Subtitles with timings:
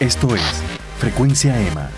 [0.00, 0.62] Esto es
[0.98, 1.90] Frecuencia EMA.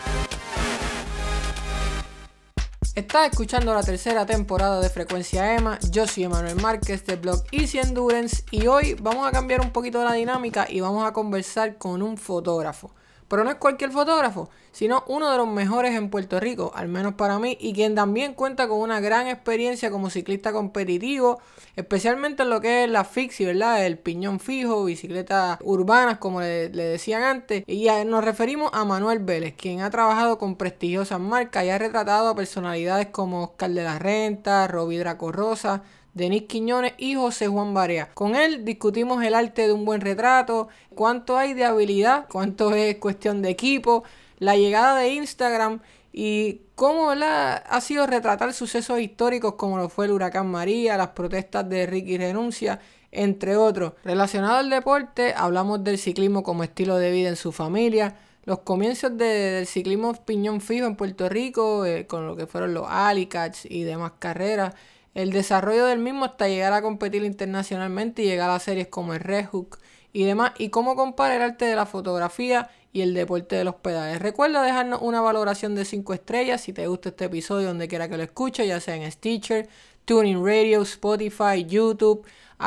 [2.95, 5.79] Estás escuchando la tercera temporada de Frecuencia EMA.
[5.91, 10.03] Yo soy Emanuel Márquez del blog Easy Endurance y hoy vamos a cambiar un poquito
[10.03, 12.91] la dinámica y vamos a conversar con un fotógrafo.
[13.31, 17.15] Pero no es cualquier fotógrafo, sino uno de los mejores en Puerto Rico, al menos
[17.15, 21.39] para mí, y quien también cuenta con una gran experiencia como ciclista competitivo,
[21.77, 23.87] especialmente en lo que es la fixie, ¿verdad?
[23.87, 27.63] El piñón fijo, bicicletas urbanas, como le, decían antes.
[27.69, 32.31] Y nos referimos a Manuel Vélez, quien ha trabajado con prestigiosas marcas y ha retratado
[32.31, 37.75] a personalidades como Oscar de la Renta, Roby Draco Rosa, Denis Quiñones y José Juan
[37.75, 38.11] Barea.
[38.15, 42.97] Con él discutimos el arte de un buen retrato, cuánto hay de habilidad, cuánto es
[42.97, 44.05] cuestión de equipo,
[44.39, 45.81] la llegada de Instagram
[46.13, 51.69] y cómo ha sido retratar sucesos históricos como lo fue el huracán María, las protestas
[51.69, 52.81] de Ricky Renuncia,
[53.13, 53.93] entre otros.
[54.05, 59.17] Relacionado al deporte, hablamos del ciclismo como estilo de vida en su familia, los comienzos
[59.17, 63.83] del ciclismo piñón fijo en Puerto Rico, eh, con lo que fueron los Alicats y
[63.85, 64.75] demás carreras,
[65.15, 69.21] el desarrollo del mismo hasta llegar a competir internacionalmente y llegar a series como el
[69.21, 69.79] Red Hook
[70.13, 73.77] y demás, y cómo compara el arte de la fotografía y el deporte de los
[73.77, 74.21] pedales.
[74.21, 78.17] Recuerda dejarnos una valoración de 5 estrellas si te gusta este episodio donde quiera que
[78.17, 79.69] lo escuches, ya sea en Stitcher,
[80.05, 82.25] Tuning Radio, Spotify, YouTube,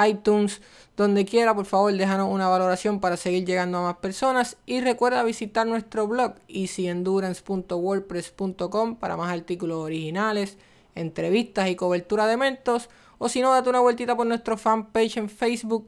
[0.07, 0.61] iTunes,
[0.95, 5.21] donde quiera, por favor, déjanos una valoración para seguir llegando a más personas y recuerda
[5.23, 10.57] visitar nuestro blog easyendurance.wordpress.com para más artículos originales
[10.95, 12.89] entrevistas y cobertura de eventos.
[13.17, 15.87] O si no, date una vueltita por nuestro fanpage en Facebook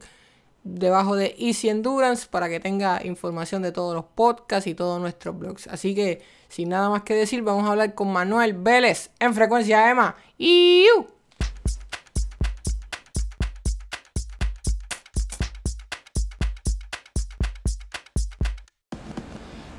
[0.64, 5.38] debajo de Easy Endurance para que tenga información de todos los podcasts y todos nuestros
[5.38, 5.68] blogs.
[5.68, 9.90] Así que, sin nada más que decir, vamos a hablar con Manuel Vélez en Frecuencia
[9.90, 10.16] EMA.
[10.38, 10.86] ¡Y!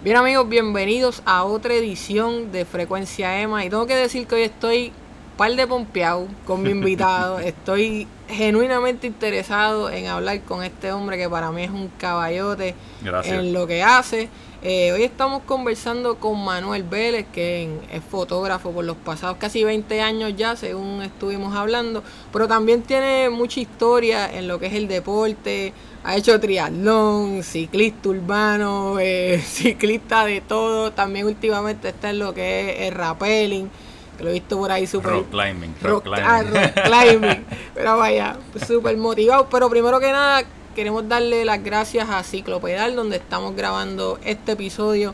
[0.04, 4.44] Bien amigos, bienvenidos a otra edición de Frecuencia EMA y tengo que decir que hoy
[4.44, 4.94] estoy
[5.38, 7.40] par de pompeado con mi invitado.
[7.40, 12.76] Estoy genuinamente interesado en hablar con este hombre que para mí es un caballote
[13.24, 14.30] en lo que hace.
[14.64, 20.02] Eh, hoy estamos conversando con Manuel Vélez, que es fotógrafo por los pasados casi 20
[20.02, 24.88] años ya, según estuvimos hablando, pero también tiene mucha historia en lo que es el
[24.88, 25.74] deporte.
[26.04, 30.92] Ha hecho triatlón, ciclista urbano, eh, ciclista de todo.
[30.92, 33.70] También últimamente está en lo que es el rappelling
[34.18, 35.12] que lo he visto por ahí súper...
[35.12, 36.26] Rock climbing, rock, climbing.
[36.26, 37.46] Ah, rock climbing.
[37.74, 39.48] Pero vaya, súper motivado.
[39.50, 40.44] Pero primero que nada,
[40.76, 45.14] queremos darle las gracias a Ciclopedal, donde estamos grabando este episodio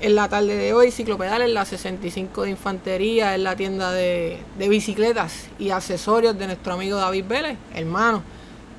[0.00, 0.90] en la tarde de hoy.
[0.90, 6.46] Ciclopedal es la 65 de Infantería, es la tienda de, de bicicletas y accesorios de
[6.46, 8.22] nuestro amigo David Vélez, hermano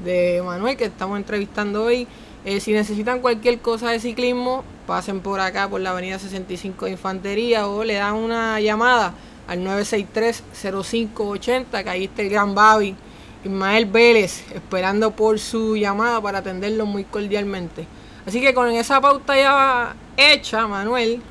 [0.04, 2.08] de Manuel, que estamos entrevistando hoy.
[2.44, 6.92] Eh, si necesitan cualquier cosa de ciclismo, pasen por acá, por la avenida 65 de
[6.92, 9.14] Infantería, o le dan una llamada
[9.48, 12.96] al 963-0580, que ahí está el gran Babi,
[13.44, 17.86] Ismael Vélez, esperando por su llamada para atenderlo muy cordialmente.
[18.26, 21.22] Así que con esa pauta ya hecha, Manuel,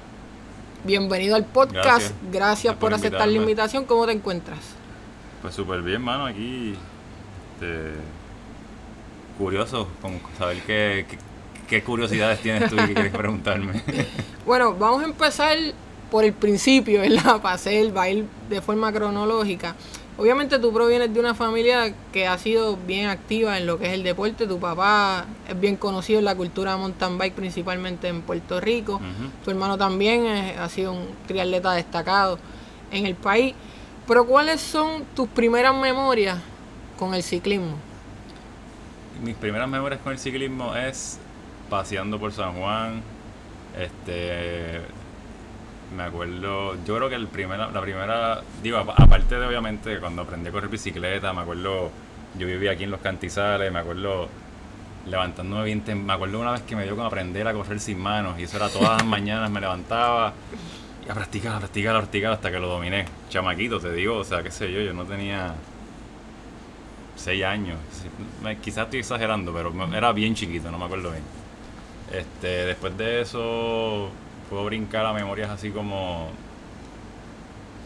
[0.85, 2.15] bienvenido al podcast.
[2.31, 3.85] Gracias, por, aceptar la invitación.
[3.85, 4.61] ¿Cómo te encuentras?
[5.43, 6.27] Pues súper bien, mano.
[6.27, 6.77] Aquí,
[7.55, 7.95] este,
[9.37, 11.05] curioso, con saber qué,
[11.69, 13.83] qué curiosidades tienes tú y qué quieres preguntarme.
[14.47, 15.59] bueno, vamos a empezar
[16.15, 17.41] por el principio, ¿verdad?
[17.43, 19.75] Para hacer, va a ir de forma cronológica.
[20.17, 23.95] Obviamente tú provienes de una familia que ha sido bien activa en lo que es
[23.95, 24.47] el deporte.
[24.47, 29.01] Tu papá es bien conocido en la cultura mountain bike, principalmente en Puerto Rico.
[29.45, 30.25] Tu hermano también
[30.57, 32.39] ha sido un triatleta destacado
[32.93, 33.57] en el país.
[34.07, 36.39] Pero ¿cuáles son tus primeras memorias
[36.97, 37.75] con el ciclismo?
[39.21, 41.19] Mis primeras memorias con el ciclismo es
[41.69, 43.03] paseando por San Juan,
[43.77, 44.81] este
[45.94, 50.49] me acuerdo, yo creo que el primera, la primera, digo, aparte de obviamente cuando aprendí
[50.49, 51.91] a correr bicicleta, me acuerdo,
[52.38, 54.28] yo vivía aquí en los cantizales, me acuerdo
[55.06, 58.38] levantándome bien, me acuerdo una vez que me dio con aprender a correr sin manos,
[58.38, 60.32] y eso era todas las mañanas, me levantaba
[61.06, 63.05] y a practicar, a practicar, a practicar hasta que lo dominé.
[63.29, 65.55] Chamaquito, te digo, o sea, qué sé yo, yo no tenía
[67.17, 67.79] seis años,
[68.62, 71.23] quizás estoy exagerando, pero era bien chiquito, no me acuerdo bien.
[72.12, 74.11] Este, después de eso
[74.55, 76.29] puedo brincar a memorias así como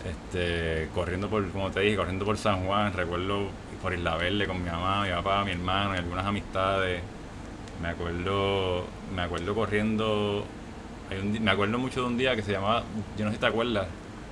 [0.06, 3.48] este corriendo por como te dije corriendo por San Juan recuerdo
[3.80, 7.00] por Isla Verde con mi mamá mi papá mi hermano y algunas amistades
[7.80, 8.84] me acuerdo
[9.14, 10.44] me acuerdo corriendo
[11.40, 12.82] me acuerdo mucho de un día que se llamaba
[13.16, 13.86] yo no sé si te acuerdas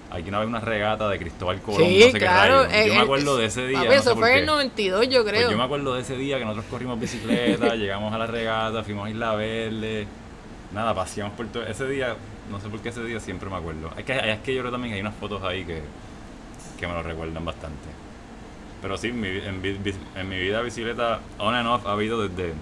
[0.09, 2.87] Aquí una vez una regata de Cristóbal Colón, sí, no sé claro, qué rayo.
[2.87, 3.93] Yo me acuerdo de ese día.
[3.93, 5.51] eso fue en el 92, yo pues creo.
[5.51, 9.09] yo me acuerdo de ese día que nosotros corrimos bicicleta, llegamos a la regata, fuimos
[9.09, 10.07] a Isla Verde,
[10.73, 11.65] nada, paseamos por todo.
[11.67, 12.17] Ese día,
[12.51, 13.91] no sé por qué ese día siempre me acuerdo.
[13.97, 15.83] Es que, es que yo creo también que hay unas fotos ahí que,
[16.79, 17.89] que me lo recuerdan bastante.
[18.83, 19.63] Pero sí, en mi, en,
[20.17, 22.53] en mi vida bicicleta, on and off, ha habido desde,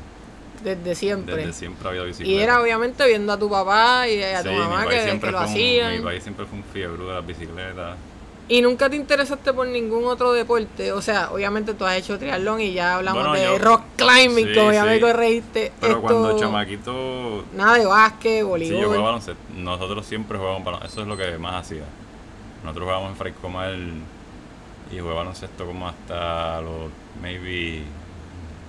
[0.63, 1.37] Desde siempre.
[1.37, 2.31] desde siempre ha habido bicicleta.
[2.33, 5.39] y era obviamente viendo a tu papá y a tu Sí, mamá que, que lo
[5.39, 5.97] un- hacían.
[5.99, 7.97] Mi país siempre fue un fiebre de las bicicletas.
[8.47, 10.93] Y nunca te interesaste por ningún otro deporte.
[10.93, 14.49] O sea, obviamente tú has hecho triatlón y ya hablamos Bueno, de yo- rock climbing,
[14.49, 14.89] Sí, como ya sí.
[14.91, 15.73] me corregiste.
[15.81, 18.85] Pero Esto- cuando chamaquito Nada de básquet, Sí, yo voleibol.
[18.85, 19.41] jugaba baloncesto.
[19.57, 20.93] Nosotros siempre jugábamos baloncesto.
[20.93, 21.85] Eso es lo que más hacía.
[22.63, 23.93] Nosotros jugábamos en Fray Comal
[24.93, 26.91] y jugué baloncesto como hasta los
[27.23, 27.83] maybe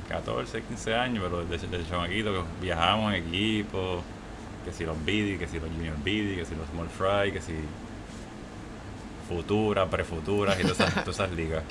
[0.07, 4.01] 14, 15 años, pero desde, desde chamaquito que viajábamos en equipo,
[4.63, 7.41] que si los BD, que si los Junior BD, que si los Small Fry, que
[7.41, 7.53] si
[9.27, 11.63] Futura, Prefuturas y todas esas, todas esas ligas.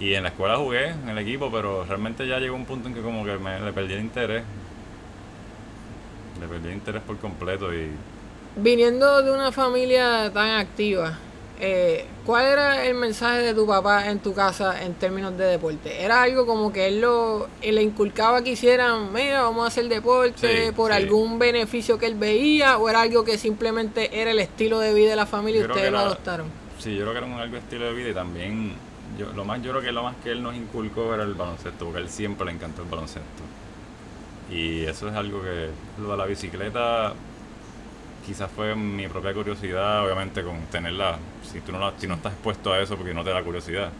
[0.00, 2.94] Y en la escuela jugué en el equipo, pero realmente ya llegó un punto en
[2.94, 4.44] que como que me le perdí el interés.
[6.40, 7.90] Le perdí el interés por completo y
[8.56, 11.16] Viniendo de una familia tan activa,
[11.60, 16.02] eh, ¿cuál era el mensaje de tu papá en tu casa en términos de deporte?
[16.02, 19.88] ¿Era algo como que él lo él le inculcaba que hicieran, mira, vamos a hacer
[19.88, 20.96] deporte Sí, por sí.
[20.96, 22.78] algún beneficio que él veía?
[22.78, 25.92] ¿O era algo que simplemente era el estilo de vida de la familia y ustedes
[25.92, 26.46] lo adoptaron?
[26.78, 28.72] Sí, yo creo que era un algo estilo de vida y también
[29.18, 31.84] yo, lo más yo creo que lo más que él nos inculcó era el baloncesto,
[31.86, 33.42] porque a él siempre le encantó el baloncesto.
[34.50, 35.68] Y eso es algo que
[36.00, 37.12] lo de la bicicleta
[38.26, 41.18] quizás fue mi propia curiosidad, obviamente con tenerla,
[41.50, 43.90] si tú no la- si no estás expuesto a eso porque no te da curiosidad,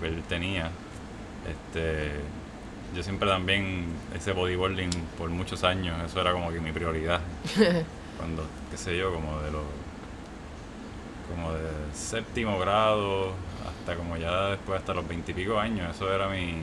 [0.00, 0.70] pues él tenía
[1.48, 2.10] este
[2.94, 3.84] yo siempre también
[4.16, 7.20] ese bodyboarding por muchos años, eso era como que mi prioridad.
[8.18, 9.62] Cuando, qué sé yo, como de los
[11.34, 11.60] como de
[11.94, 13.32] séptimo grado
[13.68, 16.54] hasta como ya después hasta los veintipico años, eso era mi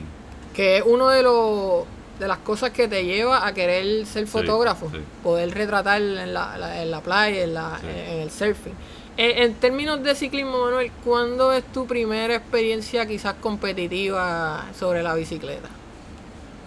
[0.54, 1.84] Que es uno de los
[2.18, 4.98] de las cosas que te lleva a querer ser fotógrafo, sí.
[5.22, 7.86] poder retratar en la, la- en la playa, en, la, Sí.
[7.86, 8.72] en el surfing.
[9.16, 15.14] En, en términos de ciclismo, Manuel, ¿cuándo es tu primera experiencia quizás competitiva sobre la
[15.14, 15.68] bicicleta?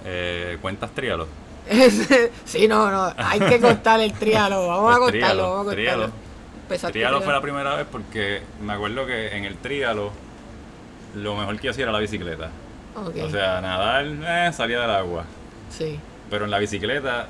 [0.05, 1.27] eh, cuentas trialos.
[2.45, 6.09] sí, no, no, hay que contar el trialo, vamos a contarlo, vamos a contarlo.
[6.71, 10.13] Empezaste Trialo fue la primera vez porque me acuerdo que en el trialo
[11.15, 12.49] lo mejor que hacía era la bicicleta.
[12.95, 15.25] O sea, nadar, eh, salía del agua.
[15.69, 15.99] sí.
[16.29, 17.27] Pero en la bicicleta,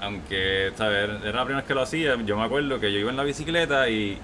[0.00, 1.10] aunque ¿sabes?
[1.24, 3.24] era la primera vez que lo hacía, yo me acuerdo que yo iba en la
[3.24, 4.16] bicicleta y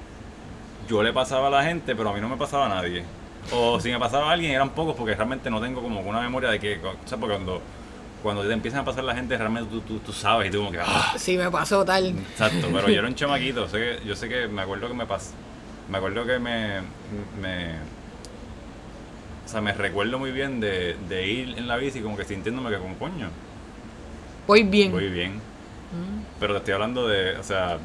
[0.88, 3.02] yo le pasaba a la gente, pero a mí no me pasaba a nadie.
[3.50, 6.48] O si me pasaba a alguien, eran pocos porque realmente no tengo como una memoria
[6.50, 7.60] de que, o sea, porque cuando,
[8.24, 10.72] cuando te empiezan a pasar la gente, realmente tú, tú, tú sabes y tú como
[10.72, 12.08] que, ah, Sí, me pasó tal.
[12.08, 15.06] Exacto, pero yo era un chamaquito, sé que, yo sé que me acuerdo que me
[15.06, 15.30] pasó,
[15.88, 16.80] me acuerdo que me,
[17.40, 17.74] me,
[19.44, 22.70] o sea, me recuerdo muy bien de, de ir en la bici como que sintiéndome
[22.70, 23.28] que como coño,
[24.46, 24.90] Voy bien.
[24.92, 25.32] voy bien,
[25.94, 26.24] Mm.
[26.40, 27.78] pero te estoy hablando de, o sea,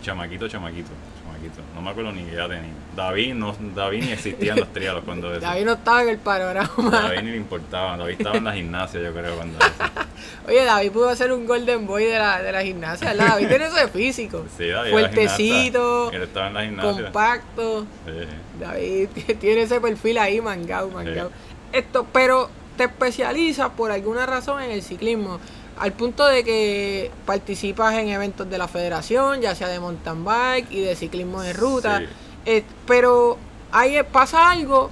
[0.00, 0.88] chamaquito, chamaquito,
[1.22, 2.70] chamaquito, no me acuerdo ni qué edad tenía.
[2.94, 5.40] David, no, David ni existían los trialos cuando eso.
[5.40, 6.70] David no estaba en el panorama.
[6.90, 9.68] David ni le importaba, David estaba en la gimnasia yo creo cuando eso.
[10.48, 13.28] Oye, David pudo hacer un Golden Boy de la, de la gimnasia, ¿verdad?
[13.28, 14.44] David tiene eso de físico.
[14.56, 17.02] Sí, David Fuertecito, Él estaba en la gimnasia.
[17.04, 17.86] compacto.
[18.06, 18.60] Sí.
[18.60, 19.08] David
[19.40, 21.30] tiene ese perfil ahí, mangado, mangado.
[21.72, 25.40] Esto, pero te especializas por alguna razón en el ciclismo.
[25.78, 30.70] Al punto de que participas en eventos de la federación, ya sea de mountain bike
[30.70, 31.98] y de ciclismo de ruta.
[31.98, 32.06] Sí.
[32.46, 33.38] Eh, pero
[33.72, 34.90] ahí pasa algo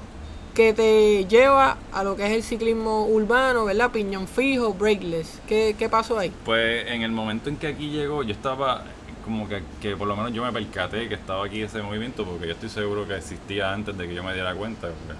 [0.55, 3.91] que te lleva a lo que es el ciclismo urbano, ¿verdad?
[3.91, 5.41] Piñón fijo, brakeless.
[5.49, 6.33] ¿Qué, qué pasó ahí?
[6.45, 8.85] Pues en el momento en que aquí llegó, yo estaba
[9.25, 12.47] como que, que por lo menos yo me percaté que estaba aquí ese movimiento, porque
[12.47, 14.89] yo estoy seguro que existía antes de que yo me diera cuenta.
[14.89, 15.19] porque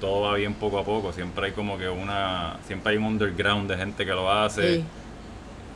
[0.00, 3.70] todo va bien poco a poco, siempre hay como que una, siempre hay un underground
[3.70, 4.84] de gente que lo hace Sí.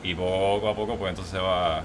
[0.03, 1.83] y poco a poco pues entonces va...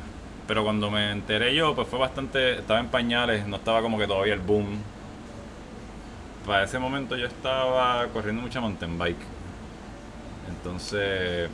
[0.51, 4.09] Pero cuando me enteré yo, pues fue bastante, estaba en pañales, no estaba como que
[4.09, 4.83] todavía el boom.
[6.45, 9.21] Para ese momento yo estaba corriendo mucha mountain bike.
[10.49, 11.49] Entonces,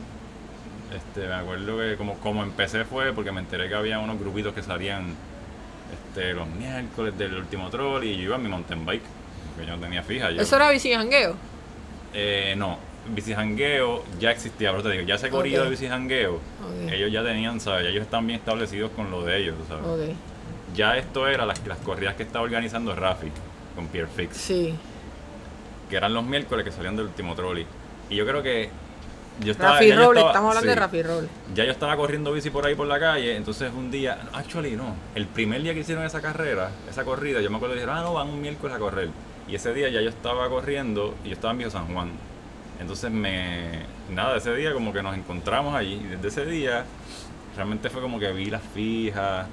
[0.91, 4.55] este, me acuerdo que como, como empecé fue porque me enteré que había unos grupitos
[4.55, 5.13] que salían
[5.93, 9.03] este, los miércoles del último troll y yo iba en mi mountain bike,
[9.49, 10.31] porque yo no tenía fija.
[10.31, 11.35] Yo, ¿Eso era bici jangueo?
[12.15, 12.79] eh, no,
[13.13, 15.65] bici jangueo ya existía, pero te digo, ya ese corrido Ok.
[15.65, 16.91] de bici jangueo, Ok.
[16.91, 17.83] ellos ya tenían, ¿sabes?
[17.85, 20.15] Ya ellos están bien establecidos con lo de ellos, ¿sabes?
[20.75, 23.31] Ya esto era las, las corridas que estaba organizando Rafi
[23.75, 24.75] con Pierre Fix, Sí.
[25.89, 27.65] que eran los miércoles que salían del último trolley.
[28.09, 28.69] Y yo creo que
[29.39, 30.75] yo estaba, Rafi Robles, estamos hablando de.
[30.75, 31.29] Rafi Robles.
[31.55, 34.95] Ya yo estaba corriendo bici por ahí por la calle, entonces un día, actually no,
[35.15, 38.03] el primer día que hicieron esa carrera, esa corrida, yo me acuerdo que dijeron, ah,
[38.03, 39.09] no, van un miércoles a correr.
[39.47, 42.09] Y ese día ya yo estaba corriendo y yo estaba en Viejo San Juan.
[42.79, 43.81] Entonces me,
[44.11, 46.85] nada, ese día como que nos encontramos allí y desde ese día
[47.55, 49.47] realmente fue como que vi las fijas,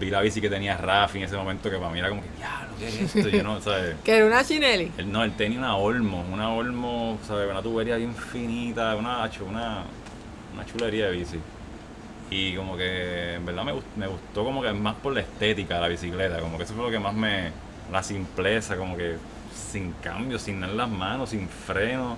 [0.00, 2.28] vi la bici que tenía Rafi en ese momento que para mí era como que,
[2.38, 3.28] diablo, ¿qué es esto?
[3.28, 3.94] Yo no, ¿sabes?
[4.04, 4.90] Que era una Chinelli.
[4.98, 7.48] Él, no, él tenía una Olmo, una Olmo, ¿sabes?
[7.50, 9.18] Una tubería bien finita, una,
[9.48, 9.84] una,
[10.54, 11.38] una chulería de bici.
[12.30, 15.74] Y como que en verdad me, gust- me gustó como que más por la estética
[15.76, 17.50] de la bicicleta, como que eso fue lo que más me...
[17.92, 19.16] La simpleza, como que
[19.54, 22.16] sin cambio, sin dar las manos, sin freno.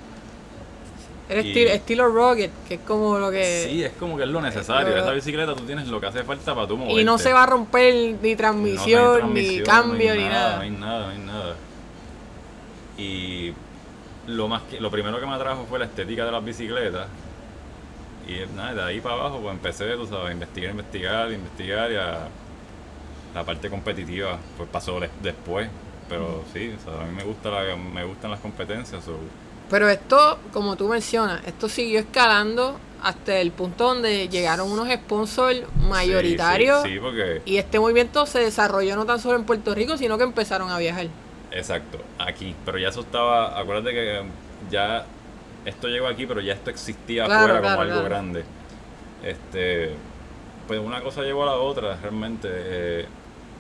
[1.29, 3.67] Era Y- estilo, estilo Rocket, que es como lo que...
[3.69, 4.89] Sí, es como que es lo necesario.
[4.89, 7.01] Pero- Esa bicicleta tú tienes lo que hace falta para tú moverte.
[7.01, 10.57] y no se va a romper ni no transmisión, ni cambio, no ni nada, nada.
[10.57, 11.55] No hay nada, no hay nada.
[12.99, 13.53] Y
[14.27, 17.07] lo más que, lo primero que me atrajo fue la estética de las bicicletas.
[18.29, 21.93] Y eh, nada, de ahí para abajo pues empecé, tú sabes, a investigar, investigar, investigar
[21.93, 22.29] y a
[23.35, 25.69] la parte competitiva pues pasó des- después.
[26.09, 29.03] Pero sí, o sea, a mí me gusta la, me gustan las competencias.
[29.05, 29.17] so,
[29.69, 35.61] Pero esto, como tú mencionas, esto siguió escalando hasta el punto donde llegaron unos sponsors
[35.75, 36.83] mayoritarios.
[36.83, 39.97] Sí, sí, sí, porque Y este movimiento se desarrolló no tan solo en Puerto Rico,
[39.97, 41.09] sino que empezaron a viajar.
[41.51, 42.61] Exacto, aquí.
[42.65, 44.33] Pero ya eso estaba, acuérdate que
[44.71, 45.13] ya
[45.65, 48.05] esto llegó aquí, pero ya esto existía Claro, afuera claro, como algo claro.
[48.05, 48.51] grande.
[49.23, 50.03] Este,
[50.67, 52.49] pues una cosa llevó a la otra, realmente.
[52.53, 53.09] eh,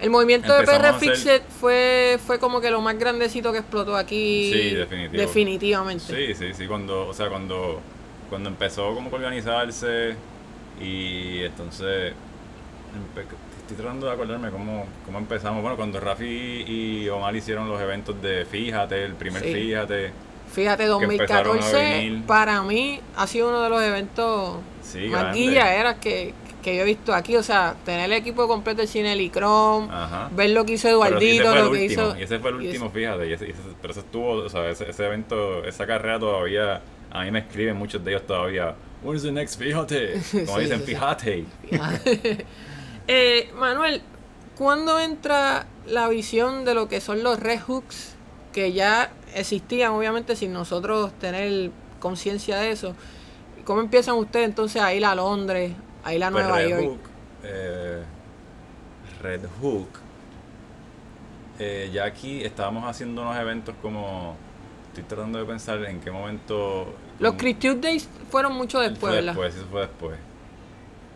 [0.04, 3.96] El movimiento de PR hacer- Fixed fue, fue como que lo más grandecito que explotó
[3.96, 4.50] aquí.
[4.52, 5.23] Sí, definitivo.
[5.23, 6.04] Definitivamente.
[6.04, 7.80] sí, sí, sí, cuando, o sea, cuando,
[8.28, 10.14] cuando empezó como que organizarse
[10.78, 12.12] y entonces
[13.62, 15.62] estoy tratando de acordarme cómo, cómo empezamos.
[15.62, 19.52] Bueno, cuando Rafi y Omar hicieron los eventos de Fíjate, el primer Sí.
[19.54, 20.12] Fíjate.
[20.52, 22.23] Fíjate, empezaron a 2014 venir.
[22.26, 25.38] para mí ha sido uno de los eventos Sí, más grande.
[25.40, 26.34] guillaeras que,
[26.64, 27.37] que yo he visto aquí.
[27.37, 29.87] O sea, tener el equipo completo de Cinelli Chrome,
[30.33, 32.18] ver lo que hizo Eduardito, lo que último, hizo.
[32.18, 33.28] Y ese fue el último, fíjate.
[33.28, 36.80] y ese- y ese- pero ese estuvo, o sea, ese, ese evento, esa carrera todavía,
[37.12, 38.75] a mí me escriben muchos de ellos todavía.
[39.04, 40.14] Where's the next fíjate?
[40.47, 40.90] Como Sí, dicen, sí, sí.
[40.94, 41.44] fíjate.
[43.06, 44.00] Eh, Manuel,
[44.56, 48.14] ¿cuándo entra la visión de lo que son los red hooks
[48.52, 52.94] que ya existían, obviamente, sin nosotros tener conciencia de eso?
[53.66, 55.73] ¿Cómo empiezan ustedes entonces a ir a Londres,
[56.04, 56.82] a ir a Pues Nueva Red York?
[56.84, 57.00] Hook,
[57.42, 58.02] eh,
[59.23, 59.88] Red Hook,
[61.58, 64.37] eh, ya aquí estábamos haciendo unos eventos como,
[64.88, 66.94] estoy tratando de pensar en qué momento...
[67.18, 69.32] Los Chris Tuesdays fueron mucho después, ¿verdad?
[69.32, 70.18] después, eso fue después.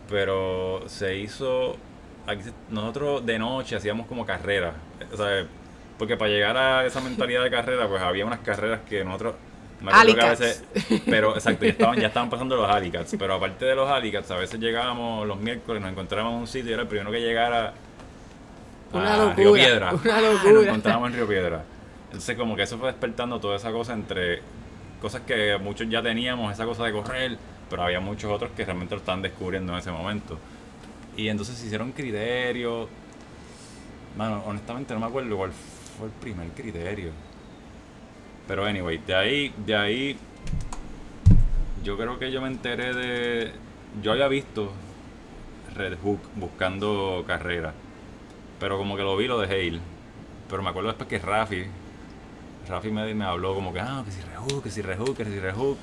[0.09, 1.75] Pero se hizo.
[2.25, 4.73] Aquí nosotros de noche hacíamos como carreras.
[5.13, 5.45] O sea,
[5.97, 9.35] porque para llegar a esa mentalidad de carrera, pues había unas carreras que nosotros.
[9.81, 10.63] Me acuerdo que a veces-
[11.05, 13.15] pero exacto, ya estaban, ya estaban pasando los Alicats.
[13.17, 16.71] Pero aparte de los Alicats, a veces llegábamos los miércoles, nos encontrábamos en un sitio
[16.71, 17.73] y era el primero que llegara
[18.91, 19.93] Una a locura, Río Piedra.
[19.93, 20.51] una locura.
[20.53, 21.63] Nos encontrábamos en Río Piedra.
[22.05, 24.41] Entonces como que eso fue despertando toda esa cosa entre
[25.01, 27.37] cosas que muchos ya teníamos, esa cosa de correr,
[27.69, 30.37] pero había muchos otros que realmente lo estaban descubriendo en ese momento.
[31.15, 32.87] Y entonces se hicieron criterios.
[34.17, 35.51] Mano, honestamente no me acuerdo cuál
[35.97, 37.11] fue el primer criterio.
[38.49, 40.17] Pero anyway, de ahí, de ahí,
[41.83, 43.51] yo creo que yo me enteré de...
[44.01, 44.71] Yo había visto
[45.75, 47.75] Red Hook buscando carrera.
[48.59, 49.79] Pero como que lo vi, lo dejé ir.
[50.49, 51.65] Pero me acuerdo después que Rafi,
[52.67, 55.39] Rafi me, me habló como que, ah, que si Rehook, que si Rehook, que si
[55.39, 55.77] Rehook.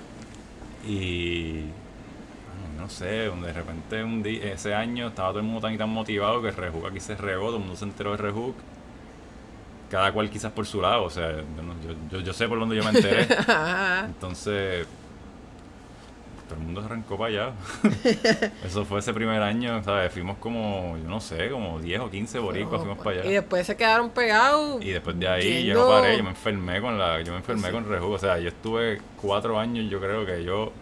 [0.85, 1.61] Y.
[1.61, 5.79] bueno, no sé, de repente un día, ese año estaba todo el mundo tan y
[5.79, 8.57] tan motivado que Rehook aquí se regó, todo el mundo se enteró de Rehook.
[9.91, 11.43] Cada cual quizás por su lado, o sea, yo,
[11.89, 13.23] yo, yo, yo sé por dónde yo me enteré.
[14.07, 14.87] Entonces,
[16.49, 17.53] todo el mundo se arrancó para allá.
[18.65, 20.13] Eso fue ese primer año, ¿sabes?
[20.13, 23.31] Fuimos como, yo no sé, como 10 o 15 boricuas fuimos para allá.
[23.31, 24.83] Y después se quedaron pegados.
[24.85, 27.39] Y después de ahí yo Yendo- no paré, yo me enfermé con la, yo me
[27.39, 27.73] enfermé Sí.
[27.73, 30.73] con Reju, o sea, yo estuve cuatro años, yo creo que yo,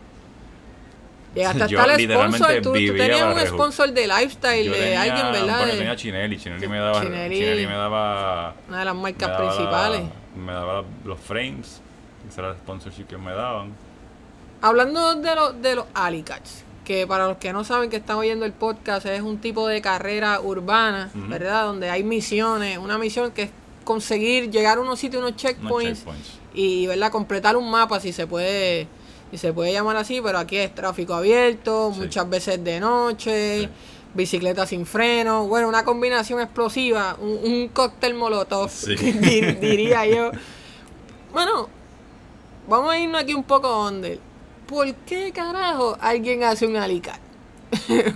[1.34, 2.54] Llegaste yo hasta el sponsor.
[2.62, 5.58] Tú, tú tenías un sponsor de lifestyle de tenía, alguien, ¿verdad?
[5.58, 7.36] bueno, tenía Chinelli, Chinelli me daba, Chinelli.
[7.36, 10.02] Chinelli, me daba, una de las me marcas la- principales.
[10.36, 11.80] me daba los frames,
[12.28, 13.72] ese era el sponsorship que me daban.
[14.62, 18.44] Hablando de, los de los Alicats, que para los que no saben que están oyendo
[18.46, 21.10] el podcast, es un tipo de carrera urbana.
[21.14, 21.64] ¿verdad?
[21.66, 22.78] Donde hay misiones.
[22.78, 23.50] Una misión que es
[23.84, 26.04] conseguir llegar a unos sitios, unos checkpoints.
[26.54, 27.10] y ¿verdad?
[27.10, 28.86] completar un mapa, si se puede
[29.36, 32.00] si se puede llamar así, pero aquí es tráfico abierto, Sí.
[32.00, 33.68] muchas veces de noche, Sí.
[34.14, 38.94] bicicleta sin freno, bueno, una combinación explosiva, un, un cóctel molotov, Sí.
[38.96, 40.30] dir- diría yo.
[41.32, 41.68] Bueno,
[42.68, 44.18] vamos a irnos aquí un poco under.
[44.68, 47.18] ¿Por qué carajo alguien hace un alicat?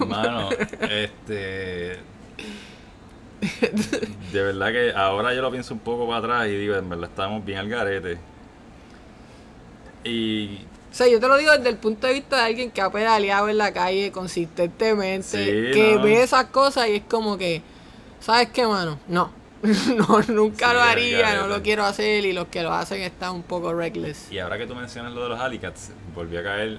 [0.06, 0.50] Mano,
[0.88, 1.98] este.
[4.32, 7.10] De verdad que ahora yo lo pienso un poco para atrás y digo, en verdad
[7.10, 8.18] estamos bien al garete.
[10.04, 10.60] Y
[10.90, 12.90] O sea, yo te lo digo desde el punto de vista de alguien que ha
[12.90, 16.02] pedaleado en la calle consistentemente, Sí, que no.
[16.02, 17.62] ve esas cosas y es como que,
[18.20, 18.98] ¿sabes qué, mano?
[19.06, 19.30] No.
[19.62, 23.34] no, nunca Sí, lo haría, no lo quiero hacer y los que lo hacen están
[23.34, 24.30] un poco reckless.
[24.32, 26.78] Y ahora que tú mencionas lo de los Alicats, volví a caer.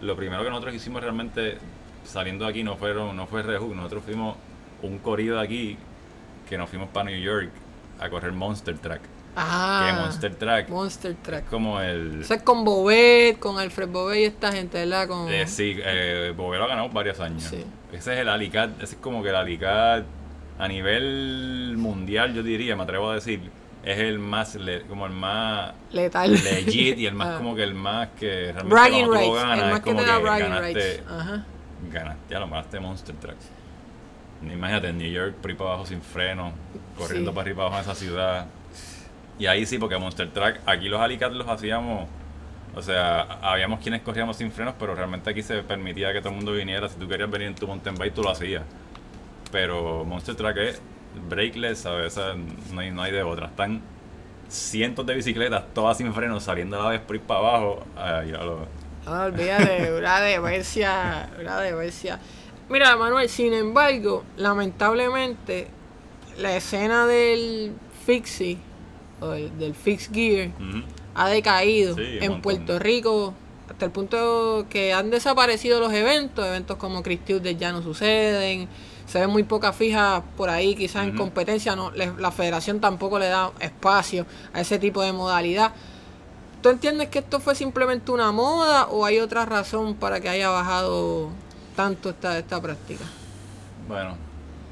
[0.00, 1.58] Lo primero que nosotros hicimos realmente
[2.04, 4.36] saliendo de aquí no fueron, no fue Rehook, nosotros fuimos
[4.82, 5.76] un corrido de aquí
[6.48, 7.50] que nos fuimos para New York
[7.98, 9.02] a correr Monster Track.
[9.36, 11.48] Ah, que Monster Track Monster es Track.
[11.48, 12.22] como el.
[12.22, 15.06] Eso es con Bobet, con Alfred Bobet y esta gente, ¿verdad?
[15.08, 15.30] Con...
[15.32, 17.44] Eh, sí, eh, Bobero ha ganado varios años.
[17.44, 17.64] Sí.
[17.92, 20.04] Ese es el Alicat, ese es como que el Alicat
[20.58, 23.40] a nivel mundial, yo diría, me atrevo a decir,
[23.84, 26.32] es el más, le- como el más Letal.
[26.32, 27.36] legit y el más Ah.
[27.38, 29.90] como que el más que realmente Bragging cuando tú lo ganas el es más que
[29.90, 31.02] como te da que bragging ganaste, rights.
[31.08, 31.44] Ajá.
[31.90, 33.36] ganaste, ya lo ganaste Monster Truck.
[34.42, 36.52] Imagínate en New York, por ahí para abajo sin freno,
[36.98, 37.34] corriendo Sí.
[37.34, 38.46] para arriba abajo en esa ciudad.
[39.40, 42.08] Y ahí sí, porque Monster Truck, aquí los Alicat los hacíamos,
[42.76, 46.36] o sea, habíamos quienes corríamos sin frenos, pero realmente aquí se permitía que todo el
[46.36, 46.88] mundo viniera.
[46.88, 48.62] Si tú querías venir en tu mountain bike, tú lo hacías.
[49.50, 50.80] Pero Monster Truck es
[51.28, 51.86] brakeless.
[51.86, 52.34] O sea,
[52.72, 53.46] no hay, no hay de otra.
[53.46, 53.80] Están
[54.48, 57.84] cientos de bicicletas, todas sin frenos, saliendo a la vez por ir para abajo.
[57.96, 58.66] Ay, lo-
[59.06, 62.20] No, olvídate, una demencia, una demencia.
[62.68, 65.68] Mira, Manuel, sin embargo, lamentablemente,
[66.38, 67.72] la escena del
[68.06, 68.58] fixie,
[69.20, 70.50] o del, del fix gear,
[71.14, 72.40] ha decaído Sí, en.
[72.42, 73.34] Puerto Rico,
[73.68, 78.68] hasta el punto que han desaparecido los eventos, eventos como Chris Tuesday ya no suceden,
[79.06, 83.18] se ven muy pocas fijas por ahí, quizás en competencia, no, le- la federación tampoco
[83.18, 85.72] le da espacio a ese tipo de modalidad.
[86.62, 90.48] ¿Tú entiendes que esto fue simplemente una moda o hay otra razón para que haya
[90.50, 91.30] bajado
[91.74, 93.04] tanto esta, esta práctica?
[93.88, 94.16] Bueno,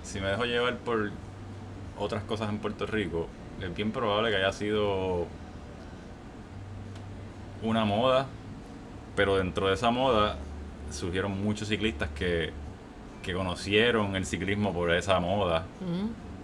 [0.05, 1.11] si me dejo llevar por
[1.99, 3.27] otras cosas en Puerto Rico,
[3.63, 5.27] es bien probable que haya sido
[7.63, 8.27] una moda,
[9.17, 10.37] pero dentro de esa moda
[10.91, 12.53] surgieron muchos ciclistas que,
[13.23, 15.65] que conocieron el ciclismo por esa moda.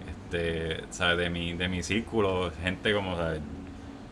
[0.07, 1.17] Este, ¿sabes?
[1.17, 3.39] De mi, de mi círculo, gente como, ¿sabes?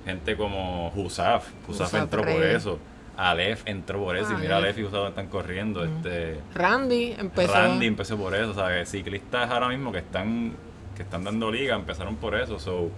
[0.05, 2.79] Gente como Husaf, Husaf Husaf entró por eso.
[3.15, 4.75] Aleph entró por eso, y mira Aleph.
[4.75, 5.83] Aleph y Husaf están corriendo.
[5.83, 7.53] Este, Randy empezó.
[7.53, 8.89] Randy empezó por eso, ¿sabes?
[8.89, 10.53] Ciclistas ahora mismo que están
[10.95, 12.89] que están dando liga empezaron por eso, so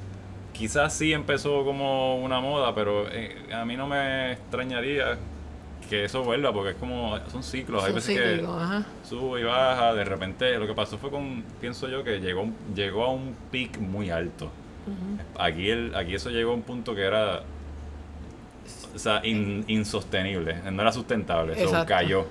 [0.53, 5.17] quizás sí empezó como una moda, pero eh, a mí no me extrañaría
[5.89, 8.85] que eso vuelva porque es como son ciclos, hay veces cíclicos, que ajá.
[9.07, 13.05] sube y baja, de repente lo que pasó fue con pienso yo que llegó llegó
[13.05, 14.49] a un pic muy alto.
[15.37, 17.43] Aquí el aquí eso llegó a un punto que era
[18.95, 22.25] o sea, in- insostenible, no era sustentable, eso cayó.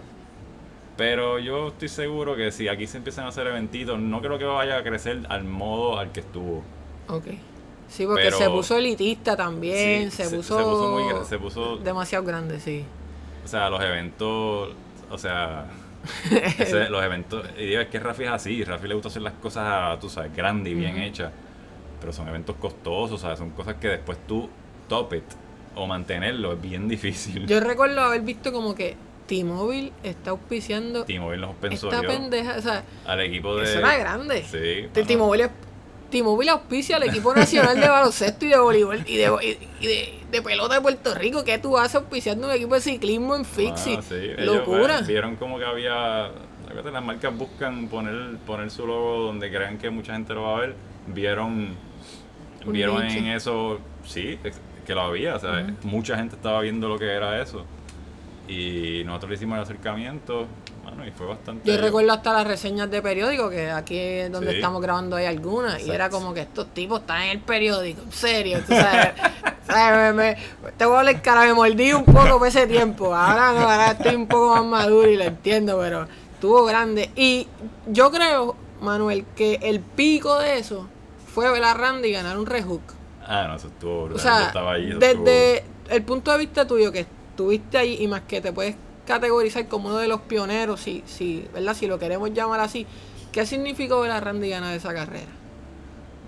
[0.96, 4.44] Pero yo estoy seguro que si aquí se empiezan a hacer eventitos, no creo que
[4.44, 6.62] vaya a crecer al modo al que estuvo.
[7.08, 7.24] Ok.
[7.88, 11.38] Sí, porque Pero- se puso elitista también, Sí, se, se- puso, se puso muy se
[11.38, 12.84] puso- demasiado grande, sí.
[13.44, 14.70] O sea, los eventos,
[15.10, 15.66] o sea,
[16.58, 19.34] ese- los eventos, y digo, es que Rafi es así, Rafi le gusta hacer las
[19.34, 21.02] cosas, tú sabes, grandes y bien Ujú.
[21.02, 21.32] hechas,
[22.00, 23.38] pero son eventos costosos, ¿sabes?
[23.38, 24.48] Son cosas que después tú
[24.88, 25.24] top it
[25.74, 27.46] o mantenerlo es bien difícil.
[27.46, 28.96] Yo recuerdo haber visto como que
[29.26, 33.64] T-Mobile está auspiciando T-Mobile los esta sponsorió pendeja, o sea, al equipo de...
[33.64, 34.44] eso era grande.
[34.44, 34.88] Sí.
[34.92, 35.50] Bueno, T-Mobile,
[36.10, 40.18] T-Mobile auspicia al equipo nacional de baloncesto y de voleibol y de, y, y de,
[40.30, 41.44] de pelota de Puerto Rico.
[41.44, 43.96] ¿Qué tú haces auspiciando un equipo de ciclismo en Fixie?
[43.98, 44.96] Ah, sí, Locura.
[44.96, 46.30] pues, vieron como que había.
[46.92, 50.60] Las marcas buscan poner, poner su logo donde crean que mucha gente lo va a
[50.60, 50.74] ver.
[51.06, 51.76] Vieron.
[52.66, 53.78] Un Vieron en eso.
[54.04, 54.38] Sí,
[54.84, 55.36] que lo había.
[55.36, 57.64] O sea, mucha gente estaba viendo lo que era eso.
[58.48, 60.46] Y nosotros le hicimos el acercamiento.
[60.82, 61.70] Bueno, y fue bastante.
[61.70, 64.56] Yo recuerdo hasta las reseñas de periódico, que aquí es donde Sí.
[64.56, 68.12] estamos grabando hay algunas, y era como que estos tipos están en el periódico, en
[68.12, 69.12] serio, tú sabes.
[69.66, 70.14] ¿sabes?
[70.14, 73.52] Me- me- te voy a hablar cara, me mordí un poco por ese tiempo, ahora
[73.58, 77.10] no, ahora estoy un poco más maduro y lo entiendo, pero estuvo grande.
[77.16, 77.48] Y
[77.86, 80.86] yo creo, Manuel, que el pico de eso
[81.32, 82.82] fue ver a Randy ganar un rehook.
[83.26, 84.14] Ah, no, eso estuvo brutal.
[84.14, 84.90] O Yo sea, estaba ahí.
[84.90, 88.76] eso desde el punto de vista tuyo, que estuviste ahí y más que te puedes
[89.06, 91.74] categorizar como uno de los pioneros, si, si, ¿verdad?
[91.74, 92.86] si lo queremos llamar así,
[93.32, 95.26] ¿qué significó ver a Randy ganar esa carrera?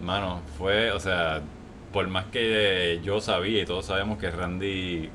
[0.03, 1.40] Mano, fue, o sea,
[1.92, 5.09] por más que yo sabía y todos sabemos que Randy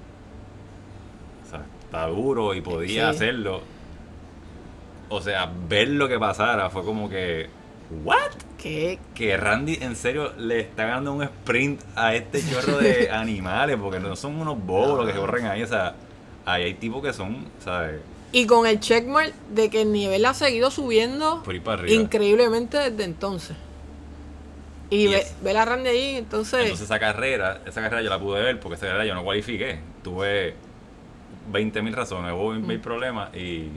[1.45, 3.15] o sea, está duro y podía Sí.
[3.17, 3.62] hacerlo.
[5.10, 7.49] O sea, ver lo que pasara fue como que.
[8.06, 8.32] ¿What?
[9.15, 14.00] Que Randy en serio le está dando un sprint a este chorro de animales, porque
[14.00, 15.95] no son unos bobos los que corren ahí, o sea,
[16.45, 18.00] ahí hay tipos que son, ¿sabes?
[18.34, 23.04] Y con el checkmark de que el nivel ha seguido subiendo Por para increíblemente desde
[23.04, 23.58] entonces.
[24.89, 26.62] Y, ve- es- ver a Randy ahí, entonces...
[26.62, 29.80] Entonces esa carrera, esa carrera yo la pude ver porque esa carrera yo no cualifiqué.
[30.04, 30.54] Tuve
[31.52, 33.69] 20.000 razones, hubo 20.000 problemas y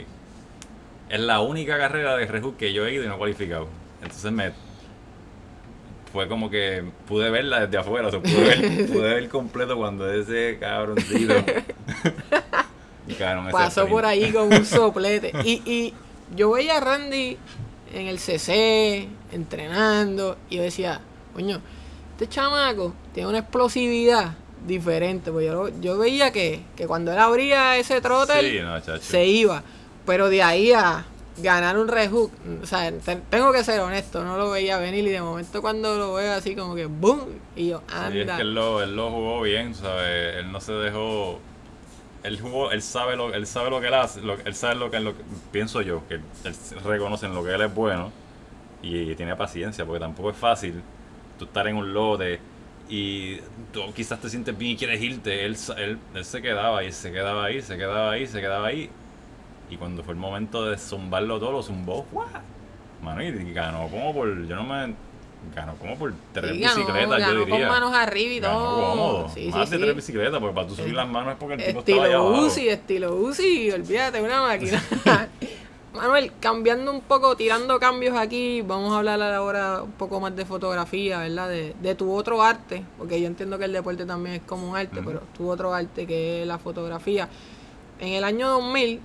[1.09, 3.69] es la única carrera de Red Hook que yo he ido y no he cualificado.
[4.03, 4.53] Entonces me
[6.15, 10.09] fue como que pude verla desde afuera, o sea, pude, ver, pude ver completo cuando
[10.09, 11.35] ese cabroncito
[13.19, 13.91] cabrón, ese Pasó sprint.
[13.91, 15.33] por ahí con un soplete.
[15.45, 15.93] Y, y
[16.37, 17.37] yo veía a Randy
[17.93, 21.01] en el CC, entrenando, y yo decía,
[21.35, 21.61] coño,
[22.13, 24.35] este chamaco tiene una explosividad
[24.69, 25.33] diferente.
[25.33, 29.65] Pues yo, yo veía que, que cuando él abría ese trotter, Sí, no, se iba.
[30.07, 31.05] Pero de ahí a
[31.39, 32.31] ganar un rehook,
[32.63, 35.97] o sea, te- tengo que ser honesto, no lo veía venir y de momento cuando
[35.99, 37.21] lo veo así como que boom,
[37.57, 38.11] y yo, anda.
[38.13, 40.37] Sí, es que él lo, él lo jugó bien, ¿sabes?
[40.37, 41.41] Él no se dejó.
[42.23, 44.91] Él jugó, él sabe lo, él sabe lo que él hace, lo- él sabe lo
[44.91, 48.13] que, lo que- pienso yo, que él, él reconoce en lo que él es bueno
[48.83, 50.83] y, tiene paciencia, porque tampoco es fácil
[51.39, 52.39] tú estar en un lote
[52.89, 53.39] y
[53.73, 55.45] tú quizás te sientes bien y quieres irte.
[55.45, 58.67] Él, sa- él, él se quedaba ahí, se quedaba ahí, se quedaba ahí, se quedaba
[58.69, 58.91] ahí.
[59.71, 62.07] Y cuando fue el momento de zumbarlo todo, lo zumbó.
[62.13, 62.27] ¡guau!
[63.03, 64.47] Mano, y ganó como por.
[64.47, 64.95] Yo no me.
[65.55, 67.59] Ganó como por tres Sí, ganó- bicicletas, ganó yo diría.
[67.59, 68.91] con manos arriba y Ganó todo.
[68.91, 69.29] cómodo.
[69.35, 71.65] Sí, Más sí, de tres bicicletas, porque para tú subir las manos es porque el
[71.67, 72.47] tipo estaba allá Estilo abajo.
[72.57, 74.83] Estilo Uzi, olvídate, una máquina.
[75.95, 80.45] Manuel, cambiando un poco, tirando cambios aquí, vamos a hablar ahora un poco más de
[80.45, 81.49] fotografía, ¿verdad?
[81.49, 84.77] De, de tu otro arte, porque yo entiendo que el deporte también es como un
[84.77, 87.29] arte, pero tu otro arte que es la fotografía.
[88.01, 89.01] En el año 2000,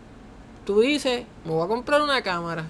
[0.69, 2.63] tú dices, me voy a comprar una cámara.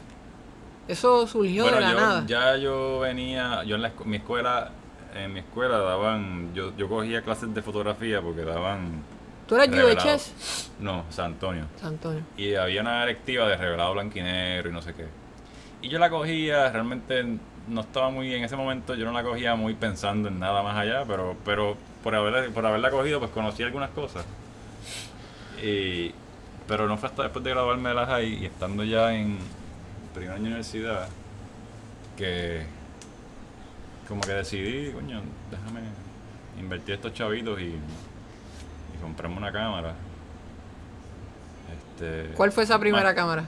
[0.88, 2.23] Eso surgió Bueno, de la yo, nada.
[2.25, 4.71] ya yo venía, yo en la mi escuela,
[5.13, 9.03] en mi escuela daban, yo, yo cogía clases de fotografía porque daban
[9.49, 10.15] ¿Tú revelado.
[10.15, 10.69] UHS?
[10.79, 11.65] No, San Antonio.
[11.75, 12.23] San Antonio.
[12.38, 15.05] Y había una directiva de revelado blanquinero y no sé qué.
[15.81, 17.25] Y yo la cogía, realmente
[17.67, 20.77] no estaba muy, en ese momento yo no la cogía muy pensando en nada más
[20.77, 24.23] allá, pero, pero por, haberla, por haberla cogido pues conocí algunas cosas.
[25.62, 26.13] Y,
[26.69, 29.39] pero no fue hasta después de graduarme de la high y estando ya en
[30.13, 31.10] primer año de universidad
[32.15, 32.63] que
[34.08, 35.82] como que decidí, coño, déjame
[36.60, 39.93] invertir estos chavitos y, y comprarme una cámara.
[41.73, 43.45] Este, ¿Cuál fue esa primera ma- cámara?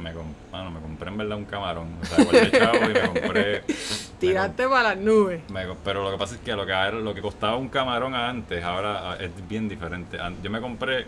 [0.00, 0.12] Me,
[0.52, 1.88] mano, me compré en verdad un camarón.
[2.00, 3.62] O sea, guardé chavo y me compré.
[3.68, 3.74] me
[4.20, 5.48] Tiraste para las nubes.
[5.50, 8.62] me pero lo que pasa es que lo que, lo que costaba un camarón antes,
[8.62, 10.18] ahora ah, es bien diferente.
[10.42, 11.06] Yo me compré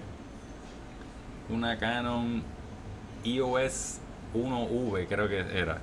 [1.51, 2.43] una Canon
[3.25, 3.99] EOS
[4.35, 5.79] 1V, creo que era.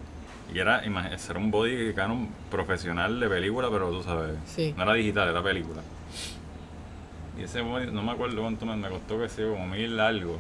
[0.53, 4.73] Y era, era un body Canon profesional de película, pero tú sabes, Sí.
[4.77, 5.81] no era digital, era película.
[7.37, 10.37] Y ese body, no me acuerdo cuánto me, me costó, que sea como mil algo.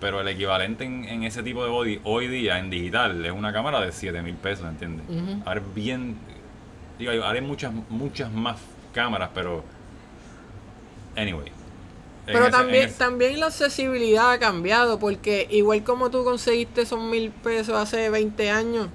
[0.00, 3.52] Pero el equivalente en, en ese tipo de body hoy día en digital es una
[3.52, 5.06] cámara de 7 mil pesos, ¿entiendes?
[5.46, 6.16] Ahora es bien.
[6.98, 8.56] Digo, ahora hay muchas, muchas más
[8.92, 9.64] cámaras, pero.
[11.16, 11.50] Anyway.
[12.26, 17.30] Pero ese- también, también la accesibilidad ha cambiado, porque igual como tú conseguiste esos mil
[17.30, 18.88] pesos hace 20 años,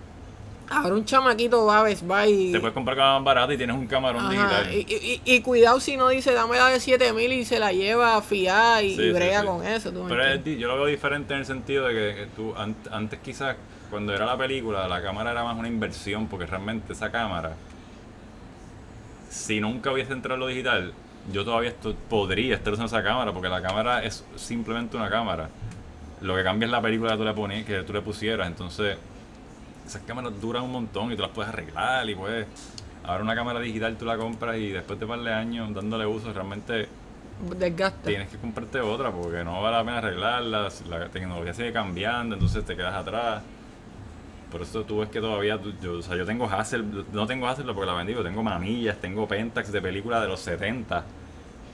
[0.70, 3.76] ahora un chamaquito va a Best Buy y, Te puedes comprar más barata y tienes
[3.76, 4.32] un camarón Ajá,
[4.64, 4.74] digital.
[4.74, 8.16] y, y- y cuidado si no dice dame la de 7000 y se la lleva
[8.16, 9.48] a fiar y, Sí, brega sí.
[9.48, 9.92] con eso.
[9.92, 12.76] ¿tú Pero es yo lo veo diferente en el sentido de que, que tú an-
[12.92, 13.56] antes quizás
[13.92, 17.54] cuando era la película la cámara era más una inversión porque realmente esa cámara
[19.30, 20.94] si nunca hubiese entrado en lo digital
[21.32, 25.50] yo todavía esto- podría estar usando esa cámara porque la cámara es simplemente una cámara
[26.22, 28.98] lo que cambia es la película que tú le, poní- que tú le pusieras entonces
[29.86, 32.48] esas cámaras duran un montón y tú las puedes arreglar y puedes
[33.04, 36.06] ahora una cámara digital tú la compras y después de un par de años dándole
[36.06, 36.88] uso realmente
[37.58, 38.08] Desgasta.
[38.10, 42.66] tienes que comprarte otra porque no vale la pena arreglarla, la tecnología sigue cambiando, entonces
[42.66, 43.42] te quedas atrás.
[44.52, 47.76] Por eso tú ves que todavía, yo, o sea, yo tengo Hasselblad, no tengo Hasselblad
[47.76, 51.04] porque la vendí, pero tengo manillas, tengo Pentax de película de los 70,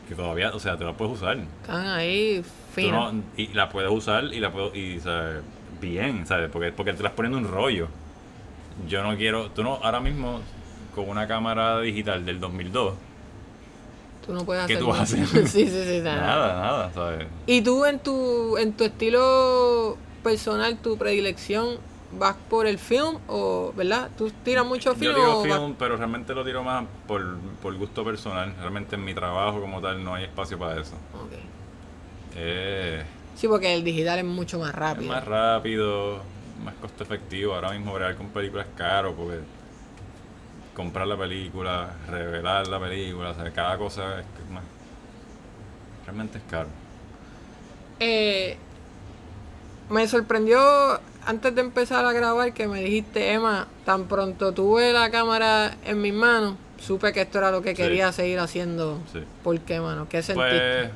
[0.10, 1.38] que todavía, o sea, tú la puedes usar.
[1.62, 2.50] Están ahí Tú
[2.82, 3.14] finos.
[3.14, 5.40] no- y la puedes usar y la puedo, y, sea,
[5.80, 6.50] bien, ¿sabes?
[6.52, 7.88] Porque, porque te las poniendo un rollo.
[8.90, 10.42] Yo no quiero, tú no, ahora mismo,
[10.94, 12.94] con una cámara digital del 2002,
[14.26, 15.30] Tú no puedes ¿qué hacer tú vas a mucho.
[15.32, 15.48] hacer?
[15.48, 16.02] sí, sí, sí.
[16.04, 16.20] nada.
[16.22, 17.28] nada, nada, ¿sabes?
[17.46, 21.78] Y tú en tu, en tu estilo personal, tu predilección,
[22.18, 24.10] ¿vas por el film o, verdad?
[24.18, 27.38] ¿Tú tiras mucho film Yo tiro o vas- film, pero realmente lo tiro más por,
[27.62, 28.54] por gusto personal.
[28.60, 30.96] Realmente en mi trabajo como tal no hay espacio para eso.
[31.14, 31.32] Ok.
[32.36, 33.04] Eh,
[33.36, 35.12] Sí, porque el digital es mucho más es rápido.
[35.12, 36.22] más rápido,
[36.64, 37.54] más costo efectivo.
[37.54, 39.40] Ahora mismo bregar con películas es caro porque
[40.74, 44.64] comprar la película, revelar la película, o sea, cada cosa es más...
[46.06, 46.68] Realmente es caro.
[48.00, 48.58] Eh,
[49.90, 50.60] me sorprendió
[51.26, 56.02] antes de empezar a grabar que me dijiste, Emma, tan pronto tuve la cámara en
[56.02, 57.82] mis manos, supe que esto era lo que Sí.
[57.82, 59.00] quería seguir haciendo.
[59.12, 59.24] Sí.
[59.44, 60.08] ¿Por qué, mano?
[60.10, 60.50] ¿Qué sentiste?
[60.60, 60.90] Pues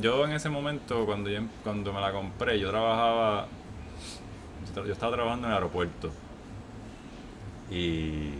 [0.00, 3.46] yo en ese momento, cuando, yo, cuando me la compré, yo trabajaba,
[4.74, 6.10] yo estaba trabajando en el aeropuerto.
[7.70, 8.30] Y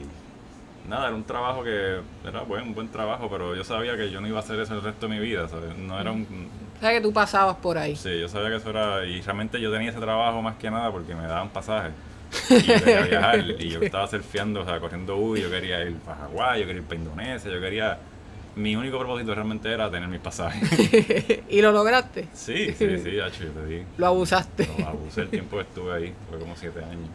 [0.88, 4.20] nada, era un trabajo que era buen, un buen trabajo, pero yo sabía que yo
[4.20, 5.76] no iba a hacer eso el resto de mi vida, ¿sabes?
[5.76, 6.26] No era un...
[6.76, 7.96] O sea, que tú pasabas por ahí.
[7.96, 9.04] Sí, yo sabía que eso era...
[9.04, 11.92] Y realmente yo tenía ese trabajo más que nada porque me daban pasajes.
[12.50, 15.96] Y yo quería viajar y yo estaba surfeando, o sea, corriendo U, yo quería ir
[15.96, 17.98] para Hawái, yo quería ir para Indonesia, yo quería...
[18.56, 21.42] Mi único propósito realmente era tener mis pasajes.
[21.50, 22.26] ¿Y lo lograste?
[22.32, 23.82] Sí, sí, sí, hecho, yo te di.
[23.98, 24.66] Lo abusaste.
[24.78, 27.10] Lo abusé el tiempo que estuve ahí, fue como siete años.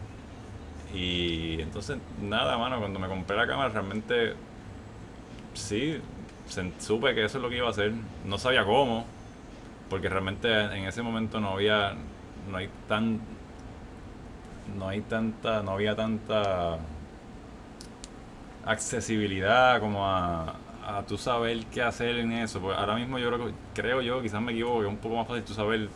[0.94, 4.34] Y entonces, nada, mano, cuando me compré la cámara, realmente
[5.54, 5.98] sí,
[6.78, 7.92] supe que eso es lo que iba a hacer.
[8.24, 9.06] No sabía cómo,
[9.92, 11.92] porque realmente en ese momento no había,
[12.50, 13.20] no hay tan,
[14.78, 16.78] no hay tanta, no había tanta
[18.64, 20.54] accesibilidad como a,
[20.86, 22.58] a tú saber qué hacer en eso.
[22.58, 25.28] Pues ahora mismo yo creo, que- creo yo, quizás me equivoco, es un poco más
[25.28, 25.90] fácil tú saber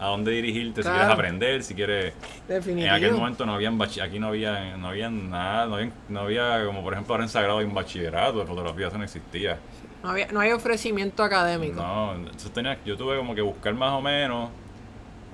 [0.00, 2.14] a dónde dirigirte, si quieres aprender, si quieres...
[2.48, 2.88] Definitivo.
[2.88, 6.66] En aquel momento no habían aquí no había, no había nada, no había, no había
[6.66, 9.56] como por ejemplo ahora en Sagrado hay un bachillerato de fotografía, eso no existía.
[10.02, 11.80] No, había- no hay ofrecimiento académico.
[11.80, 14.50] No, eso tenía, yo tuve como que buscar más o menos.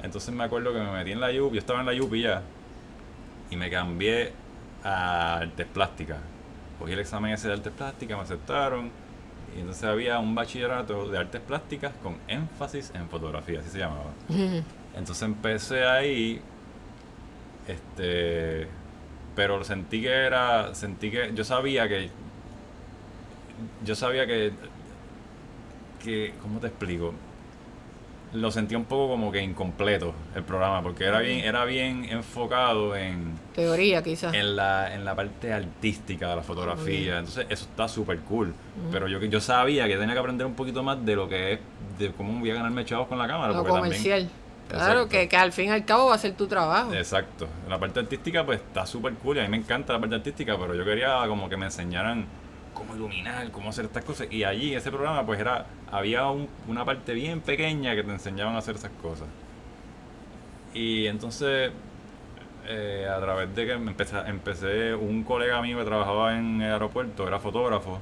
[0.02, 2.42] Entonces me acuerdo que me metí en la UP, yo estaba en la UP ya,
[3.50, 4.32] y me cambié
[4.82, 6.18] a artes plásticas.
[6.78, 8.90] Cogí el examen ese de artes plásticas, me aceptaron,
[9.56, 14.10] y entonces había un bachillerato de artes plásticas con énfasis en fotografía, así se llamaba.
[14.96, 16.40] Entonces empecé ahí,
[17.66, 18.66] este,
[19.36, 22.10] pero sentí que era, sentí que, yo sabía que,
[23.84, 24.52] yo sabía que,
[26.02, 27.14] que, ¿cómo te explico?
[28.34, 32.96] Lo sentí un poco como que incompleto el programa, porque era bien, era bien enfocado
[32.96, 34.32] en, Teoría, quizás.
[34.32, 37.18] en la, en la parte artística de la fotografía.
[37.18, 38.54] Entonces, eso está súper cool.
[38.90, 41.60] Pero yo, yo sabía que tenía que aprender un poquito más de lo que es,
[41.98, 43.48] de cómo voy a ganarme chavos con la cámara.
[43.48, 44.30] Lo porque también- comercial.
[44.68, 46.94] Claro, que, que al fin y al cabo va a ser tu trabajo.
[46.94, 47.46] Exacto.
[47.68, 50.74] La parte artística pues está súper cool a mí me encanta la parte artística, pero
[50.74, 52.24] yo quería como que me enseñaran
[52.74, 54.28] cómo iluminar, cómo hacer estas cosas.
[54.30, 58.54] Y allí, ese programa, pues era, había un- una parte bien pequeña que te enseñaban
[58.54, 59.28] a hacer esas cosas.
[60.74, 61.70] Y entonces,
[62.66, 67.26] eh, a través de que empecé, empecé, un colega mío que trabajaba en el aeropuerto,
[67.28, 67.98] era fotógrafo.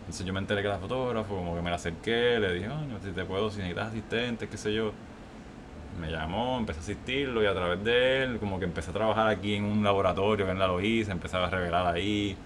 [0.00, 2.98] Entonces yo me enteré que era fotógrafo, como que me la acerqué, le dije, "Oye,
[3.04, 4.92] si te puedo, si necesitas asistentes, qué sé yo
[6.00, 9.28] me llamó, empecé a asistirlo y a través de él como que empecé a trabajar
[9.28, 12.36] aquí en un laboratorio en la Loíza, empezaba a revelar ahí.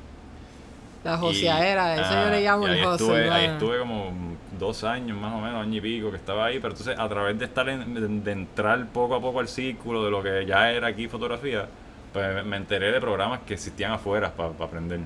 [1.04, 4.12] La joseadera, eso ah, yo le llamo el estuve, ahí estuve como
[4.58, 7.38] dos años más o menos, año y pico que estaba ahí, pero entonces a través
[7.38, 10.86] de estar en- de, entrar poco a poco al círculo de lo que ya era
[10.88, 11.68] aquí fotografía,
[12.12, 15.00] pues me- enteré de programas que existían afuera para aprender.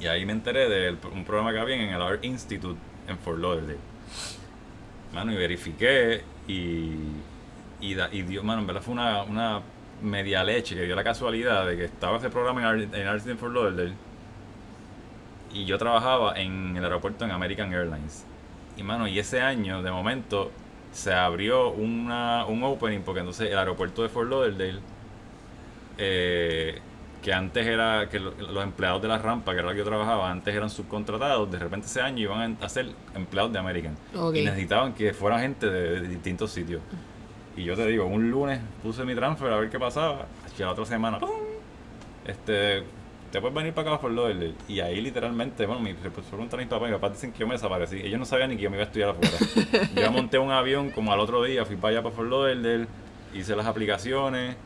[0.00, 3.38] Y ahí me enteré de un programa que había en el Art Institute en Fort
[3.38, 3.78] Lauderdale.
[5.14, 6.94] Mano, y verifiqué y,
[7.80, 9.60] y, da- y dio, mano, en verdad fue una, una
[10.02, 13.14] media leche que dio la casualidad de que estaba ese programa en, Art- en Art
[13.16, 13.92] Institute en Fort Lauderdale
[15.60, 18.24] y yo trabajaba en el aeropuerto en American Airlines.
[18.76, 20.50] Y mano, y ese año, de momento,
[20.92, 24.80] se abrió una, un opening, porque entonces el aeropuerto de Fort Lauderdale,
[25.98, 26.78] eh,
[27.22, 29.84] que antes era, que lo- los empleados de la rampa, que era lo que yo
[29.84, 33.96] trabajaba, antes eran subcontratados, de repente ese año iban a ser empleados de American.
[34.40, 36.80] Y necesitaban que fuera gente de, de distintos sitios.
[37.56, 40.70] Y yo te digo, un lunes puse mi transfer a ver qué pasaba, y la
[40.70, 41.30] otra semana, ¡pum!
[42.26, 42.82] Este,
[43.30, 44.54] te puedes venir para acá por del.
[44.68, 47.46] Y ahí literalmente, bueno, mi, se preguntan a mis papás, mis papás dicen que yo
[47.46, 48.00] me desaparecí.
[48.00, 49.88] Ellos no sabían ni que yo me iba a estudiar afuera.
[49.94, 52.86] yo monté un avión como al otro día, fui para allá para Fort Lauderdale,
[53.34, 54.56] hice las aplicaciones.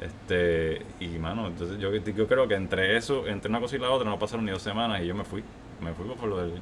[0.00, 3.90] Este, y mano, entonces yo, yo creo que entre eso, entre una cosa y la
[3.90, 5.42] otra, no pasaron ni dos semanas y yo me fui.
[5.80, 6.60] Me fui para Fort Lauderdale.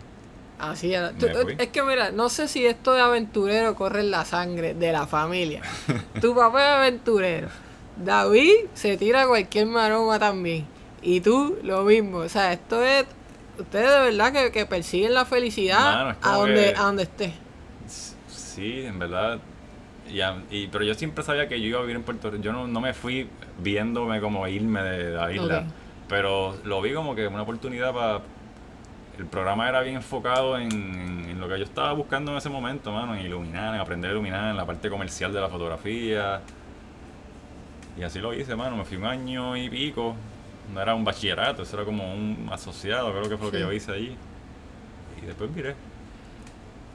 [0.58, 0.88] Así.
[0.88, 1.56] Me Tú- fui.
[1.58, 5.06] es que mira, no sé si esto de aventurero corre en la sangre de la
[5.06, 5.62] familia.
[6.20, 7.48] tu papá es aventurero.
[7.96, 10.66] David se tira cualquier maroma también.
[11.02, 12.18] Y tú lo mismo.
[12.18, 13.06] O sea, esto es.
[13.58, 17.32] Ustedes de verdad que, que persiguen la felicidad Mano, a donde, que- a donde esté.
[18.28, 19.38] Sí, en verdad.
[20.12, 22.42] Y, a- y- pero yo siempre sabía que yo iba a vivir en Puerto Rico.
[22.42, 25.64] Yo no, no me fui viéndome como irme de la isla.
[26.08, 28.20] Pero lo vi como que una oportunidad para...
[29.18, 32.48] El programa era bien enfocado en, en- en lo que yo estaba buscando en ese
[32.48, 33.14] momento, mano.
[33.16, 36.40] En iluminar, en aprender a iluminar, en la parte comercial de la fotografía.
[37.98, 38.76] Y así lo hice, mano.
[38.76, 40.14] Me fui un año y pico.
[40.72, 43.62] No era un bachillerato, eso era como un asociado, creo que fue lo que Sí.
[43.64, 44.16] yo hice allí.
[45.22, 45.74] Y después miré.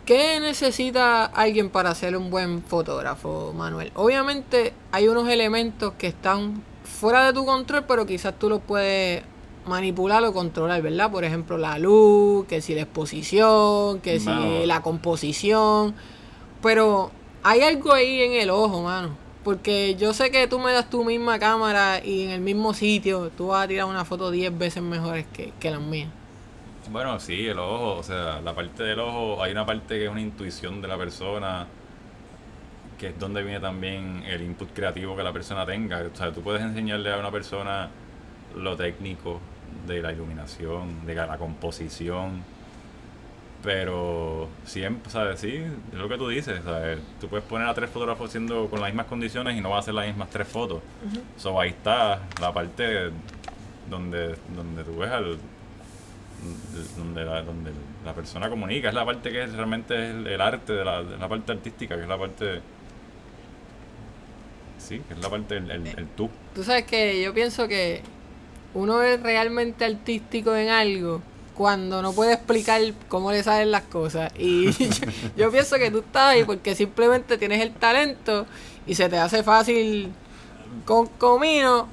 [0.05, 3.91] ¿Qué necesita alguien para ser un buen fotógrafo, Manuel?
[3.95, 9.23] Obviamente hay unos elementos que están fuera de tu control, pero quizás tú los puedes
[9.65, 11.09] manipular o controlar, ¿verdad?
[11.09, 14.41] Por ejemplo, la luz, que si la exposición, que Mano.
[14.59, 15.95] si la composición.
[16.61, 17.09] Pero
[17.43, 19.15] hay algo ahí en el ojo, mano.
[19.43, 23.29] Porque yo sé que tú me das tu misma cámara y en el mismo sitio
[23.35, 26.09] tú vas a tirar una foto 10 veces mejores que, que las mías.
[26.91, 30.11] Bueno, sí, el ojo, o sea, la parte del ojo, hay una parte que es
[30.11, 31.65] una intuición de la persona,
[32.97, 36.01] que es donde viene también el input creativo que la persona tenga.
[36.01, 37.89] O sea, tú puedes enseñarle a una persona
[38.55, 39.39] lo técnico
[39.87, 42.43] de la iluminación, de la composición,
[43.63, 45.39] pero siempre, ¿sabes?
[45.39, 46.99] Sí, es lo que tú dices, ¿sabes?
[47.21, 49.79] Tú puedes poner a tres fotógrafos haciendo con las mismas condiciones y no va a
[49.79, 50.81] hacer las mismas tres fotos.
[51.37, 53.09] So, ahí está la parte
[53.89, 55.37] donde, donde tú ves al,
[56.97, 57.71] donde la, donde
[58.03, 61.29] la persona comunica, es la parte que es realmente es el, arte de la, la,
[61.29, 62.61] parte artística, que es la parte...
[64.77, 66.29] Sí, que es la parte, el, el, el tú.
[66.53, 68.01] Tú sabes que yo pienso que
[68.73, 71.21] uno es realmente artístico en algo
[71.55, 74.31] cuando no puede explicar cómo le salen las cosas.
[74.37, 74.69] Y
[75.37, 78.45] yo, pienso que tú estás ahí porque simplemente tienes el talento
[78.85, 80.11] y se te hace fácil
[80.85, 81.87] con comino.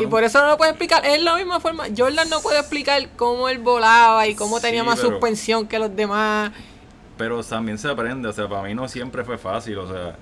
[0.00, 1.04] y por eso no lo puede explicar.
[1.04, 1.84] Es la misma forma.
[1.96, 6.52] Jordan no puede explicar cómo él volaba y cómo tenía más suspensión que los demás.
[7.16, 8.28] Pero también se aprende.
[8.28, 9.78] O sea, para mí no siempre fue fácil.
[9.78, 10.16] O sea,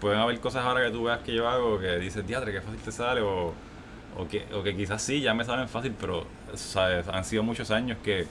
[0.00, 2.80] pueden haber cosas ahora que tú veas que yo hago que dices, diadre, qué fácil
[2.80, 3.20] te sale.
[3.20, 3.52] O
[4.16, 7.08] o que, o que quizás sí, ya me saben fácil, pero ¿sabes?
[7.08, 8.26] han sido muchos años que,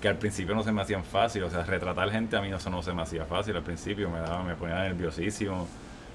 [0.00, 1.42] que al principio no se me hacían fácil.
[1.44, 4.18] O sea, retratar gente a mí eso no se me hacía fácil al principio, me
[4.18, 5.66] daba, me ponía nerviosísimo.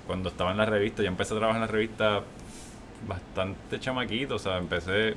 [0.08, 2.22] Cuando estaba en la revista, yo empecé a trabajar en la revista
[3.08, 5.16] bastante chamaquito, o sea, empecé,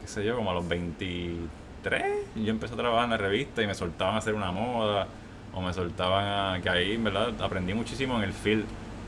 [0.00, 2.02] qué sé yo, como a los 23,
[2.36, 5.06] y yo empecé a trabajar en la revista y me soltaban a hacer una moda,
[5.54, 7.32] o me soltaban a, que ahí, ¿verdad?
[7.40, 8.64] Aprendí muchísimo en el field,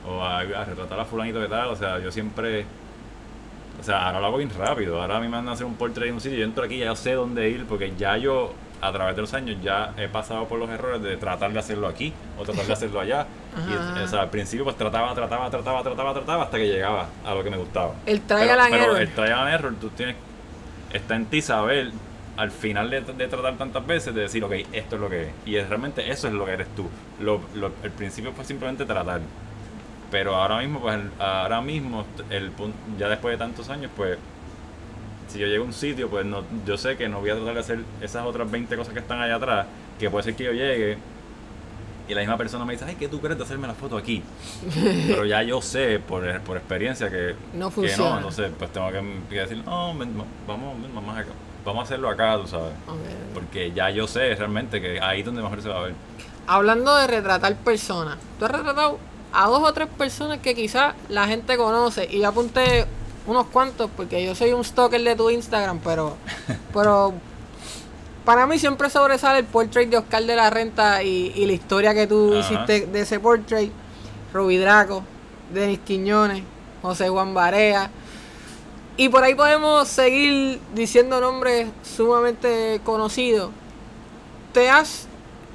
[0.06, 2.64] o a, a retratar a fulanito de tal, o sea, yo siempre
[3.80, 5.00] o sea, ahora lo hago bien rápido.
[5.00, 6.38] Ahora a mí me mandan a hacer un portrait en un sitio.
[6.38, 9.34] Yo entro aquí y ya sé dónde ir porque ya yo, a través de los
[9.34, 12.72] años, ya he pasado por los errores de tratar de hacerlo aquí o tratar de
[12.72, 13.26] hacerlo allá.
[13.96, 17.34] y, o sea, al principio pues trataba, trataba, trataba, trataba, trataba hasta que llegaba a
[17.34, 17.94] lo que me gustaba.
[18.06, 19.00] El trial and error.
[19.00, 20.16] El trial and error, tú tienes,
[20.92, 21.90] está en ti saber
[22.36, 25.28] al final de, de, tratar tantas veces de decir, ok, esto es lo que es.
[25.46, 26.88] Y es, realmente eso es lo que eres tú.
[27.20, 29.20] Lo, lo, el principio fue simplemente tratar.
[30.10, 32.52] Pero ahora mismo, pues ahora mismo, el
[32.98, 34.18] ya después de tantos años, pues
[35.28, 37.54] si yo llego a un sitio, pues no, yo sé que no voy a tratar
[37.54, 39.66] de hacer esas otras 20 cosas que están allá atrás,
[39.98, 40.98] que puede ser que yo llegue
[42.08, 44.22] y la misma persona me dice, ay, ¿qué tú crees de hacerme la foto aquí?
[45.08, 48.10] Pero ya yo sé por, por experiencia que no funciona.
[48.10, 48.88] no, entonces pues tengo
[49.28, 50.76] que, decir, no, vamos, vamos,
[51.64, 52.72] vamos a hacerlo acá, tú sabes.
[53.34, 55.94] Porque ya yo sé realmente que ahí es donde mejor se va a ver.
[56.46, 59.00] Hablando de retratar personas, ¿tú has retratado
[59.36, 62.08] a dos o tres personas que quizás la gente conoce.
[62.10, 62.86] Y yo apunté
[63.26, 66.16] unos cuantos porque yo soy un stalker de tu Instagram, pero,
[66.72, 67.12] pero
[68.24, 72.06] para mí siempre sobresale el portrait de Oscar de la Renta y, la historia que
[72.06, 73.70] tú hiciste de ese portrait.
[74.32, 75.02] Ruby Draco,
[75.52, 76.42] Denis Quiñones,
[76.80, 77.90] José Juan Barea.
[78.96, 83.50] Y por ahí podemos seguir diciendo nombres sumamente conocidos.
[84.54, 85.06] Te has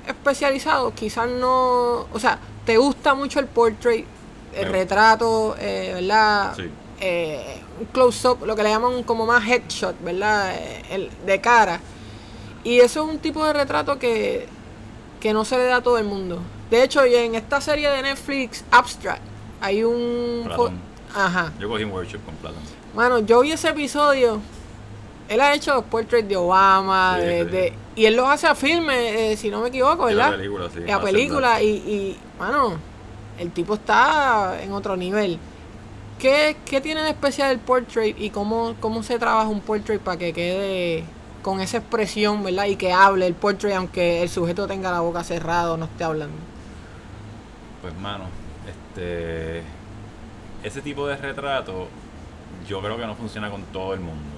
[0.07, 2.39] especializado, quizás no, o sea,
[2.71, 4.05] te gusta mucho el portrait,
[4.55, 6.53] el retrato, eh, ¿verdad?
[6.55, 6.69] Sí.
[7.01, 10.55] Eh, un close-up, lo que le llaman como más headshot, ¿verdad?
[10.55, 11.81] Eh, el, de cara.
[12.63, 14.47] Y eso es un tipo de retrato que,
[15.19, 16.39] que no se le da a todo el mundo.
[16.69, 19.21] De hecho, en esta serie de Netflix, Abstract,
[19.59, 20.49] hay un...
[21.13, 21.51] Ajá.
[21.59, 22.61] Yo cogí un workshop con Platón.
[22.95, 24.39] Mano, yo vi ese episodio.
[25.27, 29.49] Él ha hecho los portraits de Obama, de, y él los hace a filme, si
[29.49, 30.33] no me equivoco, ¿verdad?
[30.33, 30.91] a película, sí.
[30.91, 32.77] A película, y, y bueno,
[33.37, 35.39] el tipo está en otro nivel.
[36.21, 40.33] ¿Qué, tiene de especial el portrait y cómo, cómo se trabaja un portrait para que
[40.33, 41.03] quede
[41.41, 42.65] con esa expresión, ¿verdad?
[42.65, 46.03] Y que hable el portrait aunque el sujeto tenga la boca cerrada o no esté
[46.03, 46.37] hablando.
[47.81, 48.25] Pues mano,
[48.69, 49.63] este
[50.63, 51.87] ese tipo de retrato
[52.67, 54.30] yo creo que no funciona con todo el mundo.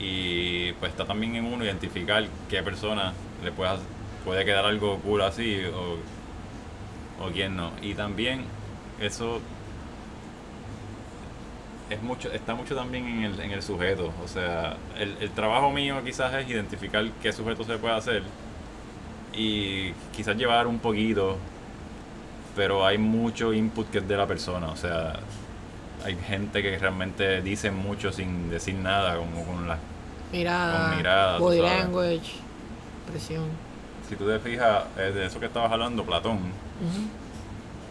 [0.00, 3.12] Y pues está también en uno identificar qué persona
[3.44, 3.78] le puede
[4.24, 5.96] puede quedar algo cool así o,
[7.24, 7.72] o quién no.
[7.82, 8.44] Y también
[9.00, 9.40] eso
[11.90, 14.12] es mucho, está mucho también en el, en el sujeto.
[14.24, 18.22] O sea, el, el trabajo mío quizás es identificar qué sujeto se puede hacer
[19.34, 21.38] y quizás llevar un poquito,
[22.56, 24.68] pero hay mucho input que es de la persona.
[24.68, 25.20] O sea,
[26.04, 29.78] hay gente que realmente dice mucho sin decir nada, como con las
[30.32, 32.32] mirada, body language,
[33.10, 33.44] presión.
[34.08, 36.38] Si tú te fijas, de eso que estabas hablando, Platón,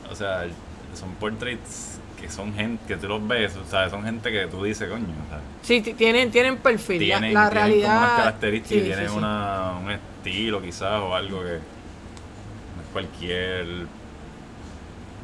[0.09, 0.45] o sea,
[0.93, 4.63] son portraits que son gente que tú los ves, o sea, son gente que tú
[4.63, 5.05] dices, coño.
[5.05, 8.01] O sí, tienen, tienen perfil, tienen, la, realidad.
[8.01, 13.65] Como características, tienen una, un estilo quizás o algo que no es cualquier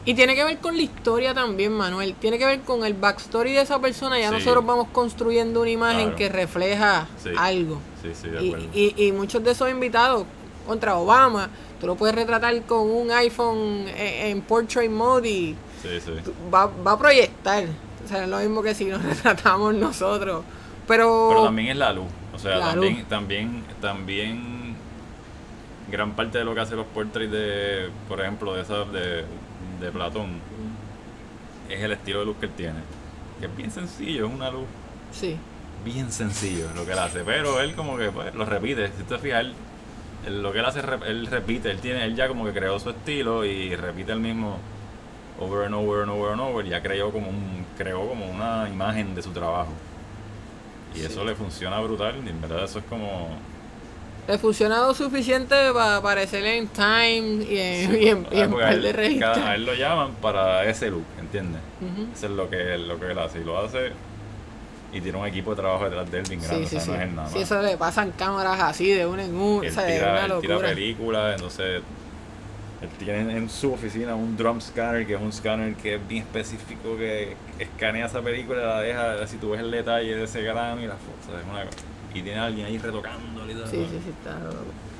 [0.06, 2.14] Y tiene que ver con la historia también, Manuel.
[2.16, 4.20] Tiene que ver con el backstory de esa persona.
[4.20, 4.36] Ya Sí.
[4.36, 6.16] nosotros vamos construyendo una imagen Claro.
[6.16, 7.30] que refleja Sí.
[7.38, 7.80] algo.
[8.03, 8.68] Sí, sí, de Y, acuerdo.
[8.74, 10.26] y, y muchos de esos invitados
[10.68, 11.49] contra Obama,
[11.80, 15.56] tú lo puedes retratar con un iPhone en, en portrait mode y
[16.53, 17.64] va, va a proyectar.
[18.03, 20.43] O sea, es lo mismo que si nos retratamos nosotros.
[20.88, 22.06] Pero, Pero también es la luz.
[22.34, 23.08] O sea, La también, luz.
[23.10, 24.64] también, también
[25.92, 29.24] gran parte de lo que hace los portraits de, por ejemplo, de esa de,
[29.80, 30.40] de Platón
[31.70, 32.80] es el estilo de luz que él tiene.
[33.40, 34.66] Que es bien sencillo, es una luz
[35.12, 35.38] sí.
[35.84, 37.20] bien sencillo lo que él hace.
[37.24, 38.88] Pero él como que pues, lo repite.
[38.98, 39.54] Si te fijas, él,
[40.26, 41.70] él- lo que él hace, él repite.
[41.72, 44.58] Él tiene, él ya como que creó su estilo y repite el mismo
[45.40, 46.66] over and over and over and over.
[46.66, 49.72] Ya creó como un, creó como una imagen de su trabajo.
[50.96, 51.06] Y Sí.
[51.08, 52.16] eso le funciona brutal.
[52.26, 53.30] Y en verdad eso es como.
[54.28, 58.82] Le funcionado suficiente para aparecer en Time y en, y en, y en Ah, par
[58.82, 59.38] de revistas.
[59.38, 61.62] a él lo llaman para ese look, ¿entiendes?
[61.82, 62.08] Ujú.
[62.14, 63.40] Eso es lo que, él- lo que él hace.
[63.40, 63.92] Y lo hace.
[64.94, 66.64] Y tiene un equipo de trabajo detrás de él bien grande.
[66.66, 66.86] Sí, sí, o sí.
[66.86, 67.44] sea, no es nada Sí, más.
[67.44, 69.68] eso le pasan cámaras así de una en una.
[69.68, 70.70] Él o sea, tira, una él tira locura.
[70.74, 71.82] películas, entonces
[72.82, 76.24] él tiene en su oficina un drum scanner, que es un scanner que es bien
[76.24, 80.42] específico, que escanea esa película y la deja, si tú ves el detalle de ese
[80.42, 81.78] grano y la foto, es una cosa.
[82.16, 83.68] Y tiene a alguien ahí retocándole y todo.
[83.68, 84.39] Sí, sí, sí, está.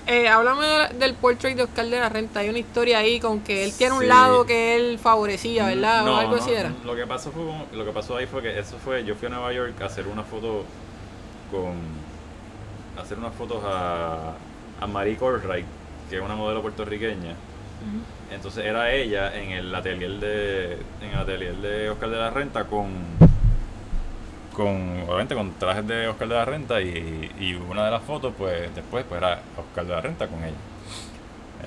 [0.08, 2.42] Eh, háblame de la- del portrait de Oscar de la Renta.
[2.42, 6.08] Hay una historia ahí con que él tiene un lado que él favorecía, ¿verdad?
[6.08, 6.72] o algo no, así era.
[6.86, 9.28] Lo que pasó fue como- lo que pasó ahí fue que eso fue, yo fui
[9.28, 10.64] a Nueva York a hacer una foto
[11.50, 11.74] con
[12.98, 14.34] a hacer unas fotos a,
[14.80, 15.66] a Marie Corright,
[16.10, 17.34] que es una modelo puertorriqueña.
[18.34, 22.64] Entonces era ella en el atelier de en el atelier de Oscar de la Renta
[22.66, 22.88] con
[24.56, 28.34] con obviamente con trajes de Oscar de la Renta y, y una de las fotos
[28.38, 30.56] pues después pues era Oscar de la Renta con ella.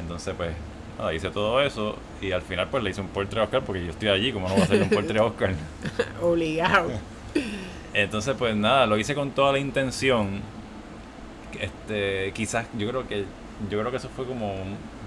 [0.00, 0.52] Entonces pues
[0.98, 3.84] nada, hice todo eso y al final pues le hice un portrait a Oscar porque
[3.84, 5.54] yo estoy allí, como no voy a hacer un portrait a Oscar?
[6.22, 6.90] Obligado.
[7.94, 10.40] Entonces, pues nada, lo hice con toda la intención.
[11.58, 13.24] Este, quizás, yo creo que
[13.68, 14.54] yo creo que eso fue como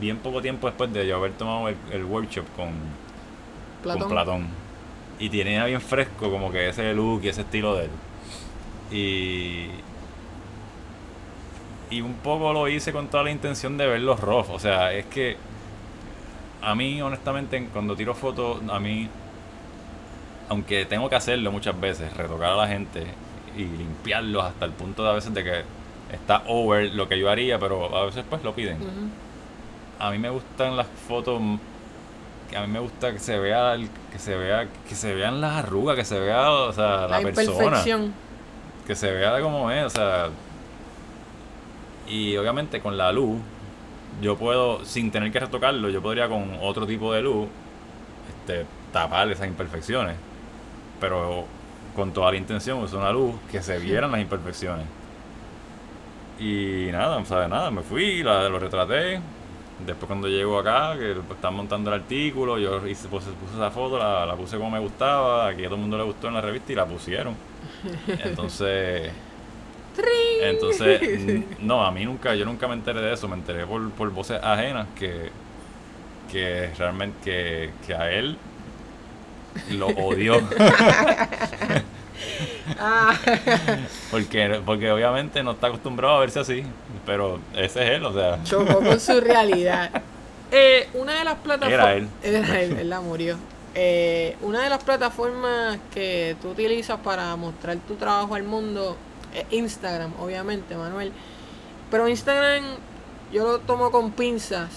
[0.01, 2.71] bien poco tiempo después de yo haber tomado el, el workshop con
[3.81, 4.01] Platón.
[4.01, 4.47] con Platón.
[5.21, 7.91] Y tenía bien fresco como que ese look y ese estilo de él.
[8.91, 9.69] Y
[11.91, 14.49] y un poco lo hice con toda la intención de verlos rough.
[14.49, 15.35] O sea, es que
[16.61, 19.09] a mí, honestamente, cuando tiro fotos, a mí,
[20.49, 23.03] aunque tengo que hacerlo muchas veces, retocar a la gente
[23.57, 25.63] y limpiarlos hasta el punto de a veces de que
[26.13, 28.77] está over lo que yo haría, pero a veces pues lo piden.
[29.99, 31.41] A mí me gustan las fotos
[32.55, 35.63] a mí me gusta que se vea el- que se vea que se vean las
[35.63, 37.17] arrugas, que se vea, o sea, la, La
[37.55, 37.81] persona,
[38.87, 40.29] que se vea como es, o sea,
[42.07, 43.39] y obviamente con la luz
[44.21, 47.47] yo puedo sin tener que retocarlo, yo podría con otro tipo de luz
[48.29, 50.15] este tapar esas imperfecciones,
[50.99, 51.45] pero
[51.95, 54.85] con toda la intención usé una luz que se vieran las imperfecciones.
[56.39, 59.21] Y nada, o sea, nada, me fui, la, lo retraté.
[59.85, 63.71] Después cuando llego acá, que pues, están montando el artículo, yo hice, puse, puse esa
[63.71, 66.35] foto, la, la puse como me gustaba, aquí a todo el mundo le gustó en
[66.35, 67.35] la revista y la pusieron.
[68.23, 69.11] Entonces,
[70.41, 71.01] entonces,
[71.59, 74.39] no, a mí nunca, yo nunca me enteré de eso, me enteré por, por voces
[74.41, 75.29] ajenas que,
[76.31, 78.37] que realmente, que, que a él
[79.71, 80.41] lo odió.
[82.79, 83.13] Ah,
[84.11, 86.63] Porque, porque obviamente no está acostumbrado a verse así.
[87.05, 88.43] Pero ese es él, o sea.
[88.43, 89.89] chocó con su realidad.
[90.51, 91.87] Eh, una de las plataformas.
[91.87, 92.07] Era él.
[92.23, 93.37] Era él, él la murió.
[93.73, 98.97] Eh, una de las plataformas que tú utilizas para mostrar tu trabajo al mundo
[99.33, 101.11] es Instagram, obviamente, Manuel.
[101.89, 102.63] Pero Instagram
[103.31, 104.69] yo lo tomo con pinzas.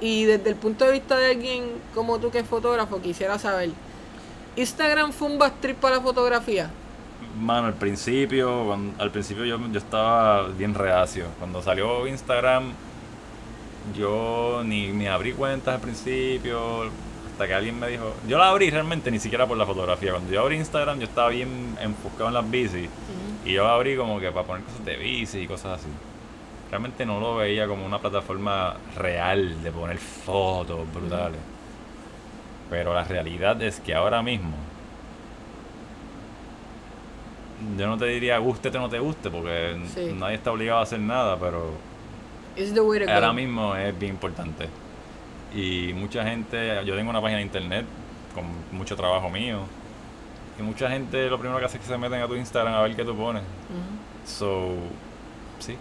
[0.00, 1.64] Y desde el punto de vista de alguien
[1.94, 3.70] como tú que es fotógrafo, quisiera saber.
[4.56, 6.70] ¿Instagram fue un bad trip para la fotografía?
[7.40, 11.26] Mano, al principio, cuando- al principio yo, yo estaba bien reacio.
[11.38, 12.72] Cuando salió Instagram,
[13.96, 16.84] yo ni, ni abrí cuentas al principio.
[17.32, 18.14] Hasta que alguien me dijo.
[18.28, 20.12] Yo la abrí realmente ni siquiera por la fotografía.
[20.12, 22.88] Cuando yo abrí Instagram, yo estaba bien enfocado en las bicis.
[23.44, 25.88] Y yo abrí como que para poner cosas de bici y cosas así.
[26.70, 31.40] Realmente no lo veía como una plataforma real de poner fotos brutales.
[32.70, 34.52] Pero la realidad es que ahora mismo.
[37.78, 40.12] Yo no te diría gústete o no te guste, porque Sí.
[40.14, 41.70] nadie está obligado a hacer nada, pero
[43.14, 44.68] ahora mismo es bien importante.
[45.54, 47.84] Y mucha gente, yo tengo una página de internet
[48.34, 48.44] con
[48.76, 49.60] mucho trabajo mío.
[50.58, 52.82] Y mucha gente lo primero que hace es que se meten a tu Instagram a
[52.82, 53.42] ver qué tú pones.
[54.26, 54.74] So,
[55.58, 55.76] sí.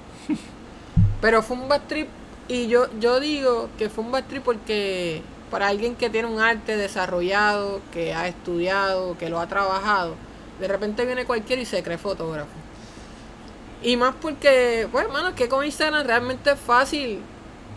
[1.21, 2.07] Pero fue un bad trip.
[2.47, 6.39] Y yo, yo digo que fue un bad trip porque para alguien que tiene un
[6.39, 10.15] arte desarrollado, que ha estudiado, que lo ha trabajado,
[10.61, 12.51] de repente viene cualquiera y se cree fotógrafo.
[13.83, 17.19] Y más porque, pues hermano, es que con Instagram realmente es fácil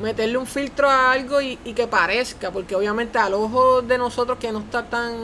[0.00, 4.38] meterle un filtro a algo y, y, que parezca, porque obviamente al ojo de nosotros
[4.38, 5.14] que no está tan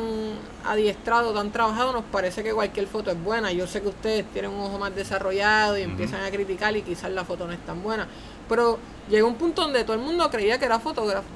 [0.64, 3.52] adiestrado, tan trabajado, nos parece que cualquier foto es buena.
[3.52, 7.10] Yo sé que ustedes tienen un ojo más desarrollado y empiezan a criticar y quizás
[7.10, 8.08] la foto no es tan buena.
[8.48, 8.78] Pero
[9.10, 11.28] llegó un punto donde todo el mundo creía que era fotógrafo.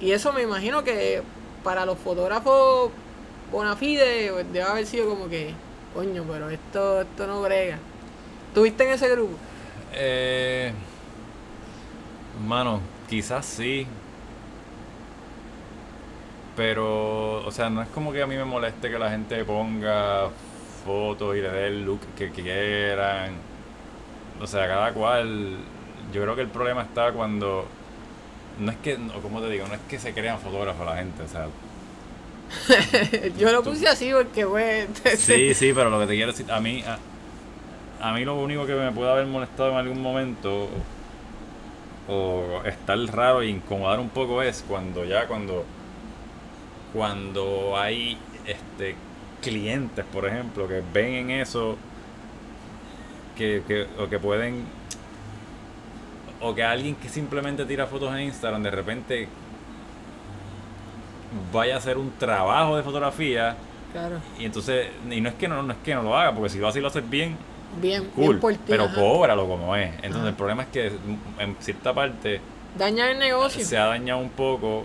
[0.00, 1.22] Y eso me imagino que
[1.62, 2.90] para los fotógrafos
[3.52, 5.54] bona fide debe haber sido como que,
[5.94, 7.78] coño, pero esto, esto no brega.
[8.54, 9.36] ¿Tuviste en ese grupo?
[9.92, 10.72] Eh
[12.40, 13.86] Mano, quizás sí.
[16.56, 20.28] Pero, o sea, no es como que a mí me moleste que la gente ponga
[20.84, 23.34] fotos y le dé el look que quieran.
[24.40, 25.56] O sea, cada cual.
[26.12, 27.66] Yo creo que el problema está cuando.
[28.58, 31.28] No es que, como te digo, no es que se crean fotógrafos la gente, o
[31.28, 31.46] sea.
[33.38, 34.86] Yo lo puse así porque, güey.
[35.16, 36.82] sí, sí, pero lo que te quiero decir, a mí.
[36.82, 36.98] A,
[38.02, 40.68] a mí lo único que me puede haber molestado en algún momento
[42.08, 45.64] o estar raro e incomodar un poco es cuando ya cuando
[46.92, 48.96] cuando hay este
[49.40, 51.76] clientes por ejemplo que ven en eso
[53.36, 54.64] que, que o que pueden
[56.40, 59.28] o que alguien que simplemente tira fotos en Instagram de repente
[61.52, 63.56] vaya a hacer un trabajo de fotografía
[63.92, 64.16] claro.
[64.38, 66.58] y entonces y no es que no, no es que no lo haga porque si
[66.58, 67.36] lo haces y lo haces bien
[67.80, 69.92] bien, cool, bien pero cóbralo como es.
[70.02, 70.92] Entonces el problema es que
[71.38, 72.40] en cierta parte
[72.76, 73.64] daña el negocio.
[73.64, 74.84] Se ha dañado un poco,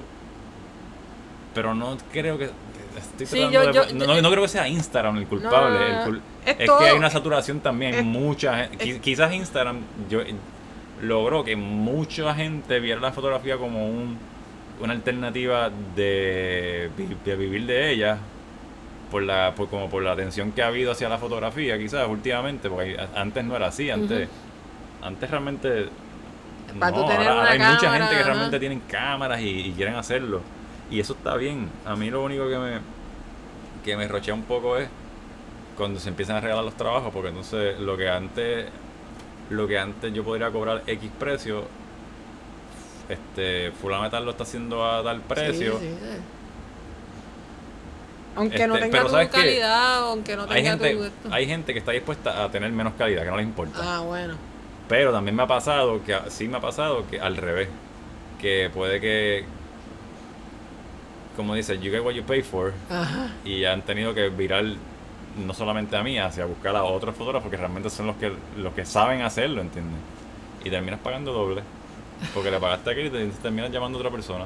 [1.53, 2.49] pero no creo que
[3.25, 5.79] sí, yo, yo, no, no, creo que sea Instagram el culpable.
[5.79, 7.95] No, el es, es que hay una saturación también.
[7.95, 8.69] Es, mucha
[9.01, 9.79] Quizás Instagram
[10.09, 10.21] yo,
[11.01, 14.17] logró que mucha gente viera la fotografía como un,
[14.79, 16.89] una alternativa de,
[17.25, 18.17] de vivir de ella
[19.11, 22.69] por la por, como por la atención que ha habido hacia la fotografía quizás últimamente
[22.69, 24.27] porque antes no era así antes
[25.01, 25.89] antes realmente
[26.75, 30.41] no, ahora, hay mucha gente que realmente tienen cámaras y, quieren hacerlo
[30.89, 31.69] y eso está bien.
[31.85, 32.79] A mí lo único que me
[33.83, 34.89] que me rochea un poco es
[35.77, 38.65] cuando se empiezan a regalar los trabajos porque entonces lo que antes
[39.49, 41.65] lo que antes yo podría cobrar X precio
[43.09, 46.21] este fulano metal lo está haciendo a tal precio sí, sí,
[48.37, 51.79] aunque no este, tenga tu calidad, aunque no tenga hay gente, tu Hay gente que
[51.79, 53.79] está dispuesta a tener menos calidad, que no les importa.
[53.81, 54.35] Ah, bueno.
[54.87, 57.67] Pero también me ha pasado, que sí me ha pasado, que al revés.
[58.39, 59.43] Que puede que,
[61.35, 62.73] como dice, you get what you pay for.
[62.91, 63.31] Ajá.
[63.43, 64.63] Y han tenido que virar
[65.35, 68.73] no solamente a mí, hacia buscar a otros fotógrafos que realmente son los que, los
[68.73, 69.99] que saben hacerlo, ¿entiendes?
[70.63, 71.63] Y terminas pagando doble.
[72.33, 74.45] Porque le pagaste a aquel y te terminas llamando a otra persona.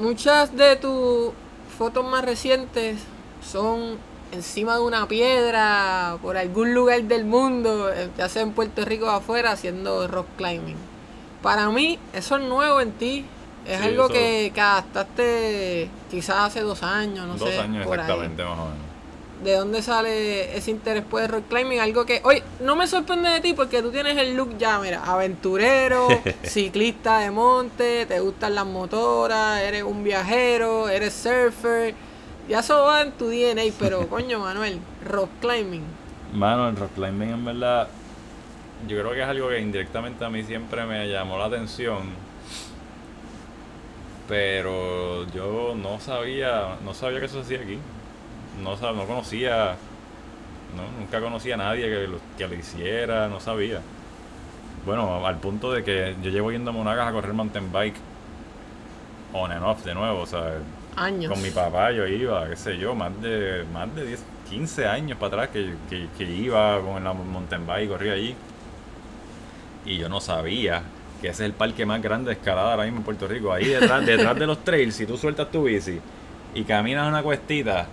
[0.00, 1.32] Muchas de tus
[1.78, 3.00] fotos más recientes
[3.42, 3.98] son
[4.32, 9.06] encima de una piedra, por algún lugar del mundo, eh, ya sea en Puerto Rico
[9.06, 10.76] o afuera, haciendo rock climbing.
[11.42, 13.24] Para mí, eso es nuevo en ti.
[13.66, 17.56] Es algo que, que, adaptaste quizás hace dos años, no dos sé.
[17.56, 18.83] Dos años exactamente, más o menos.
[19.44, 21.78] ¿De dónde sale ese interés por el rock climbing?
[21.78, 25.04] Algo que, oye, no me sorprende de ti porque tú tienes el look ya, mira,
[25.04, 26.08] aventurero,
[26.42, 31.94] ciclista de monte, te gustan las motoras, eres un viajero, eres surfer.
[32.48, 35.84] Ya eso va en tu DNA, pero coño, Manuel, rock climbing.
[36.32, 37.88] Mano, el rock climbing en verdad,
[38.88, 42.00] yo creo que es algo que indirectamente a mí siempre me llamó la atención.
[44.26, 47.78] Pero yo no sabía, no sabía que eso se hacía aquí
[48.62, 49.76] no, no conocía,
[50.76, 53.80] no, nunca conocía a nadie que lo, que lo hiciera, no sabía.
[54.84, 57.96] Bueno, al punto de que yo llevo yendo a Monagas a correr mountain bike
[59.32, 60.58] on and off de nuevo, o sea,
[60.96, 61.32] años.
[61.32, 65.18] con mi papá yo iba, qué sé yo, más de más de 10, 15 años
[65.18, 68.34] para atrás que, que, que iba con el mountain bike, corría allí.
[69.86, 70.82] Y yo no sabía
[71.20, 73.52] que ese es el parque más grande de escalada ahora mismo en Puerto Rico.
[73.52, 75.98] Ahí detrás, detrás de los trails, si tú sueltas tu bici
[76.54, 77.86] y caminas una cuestita,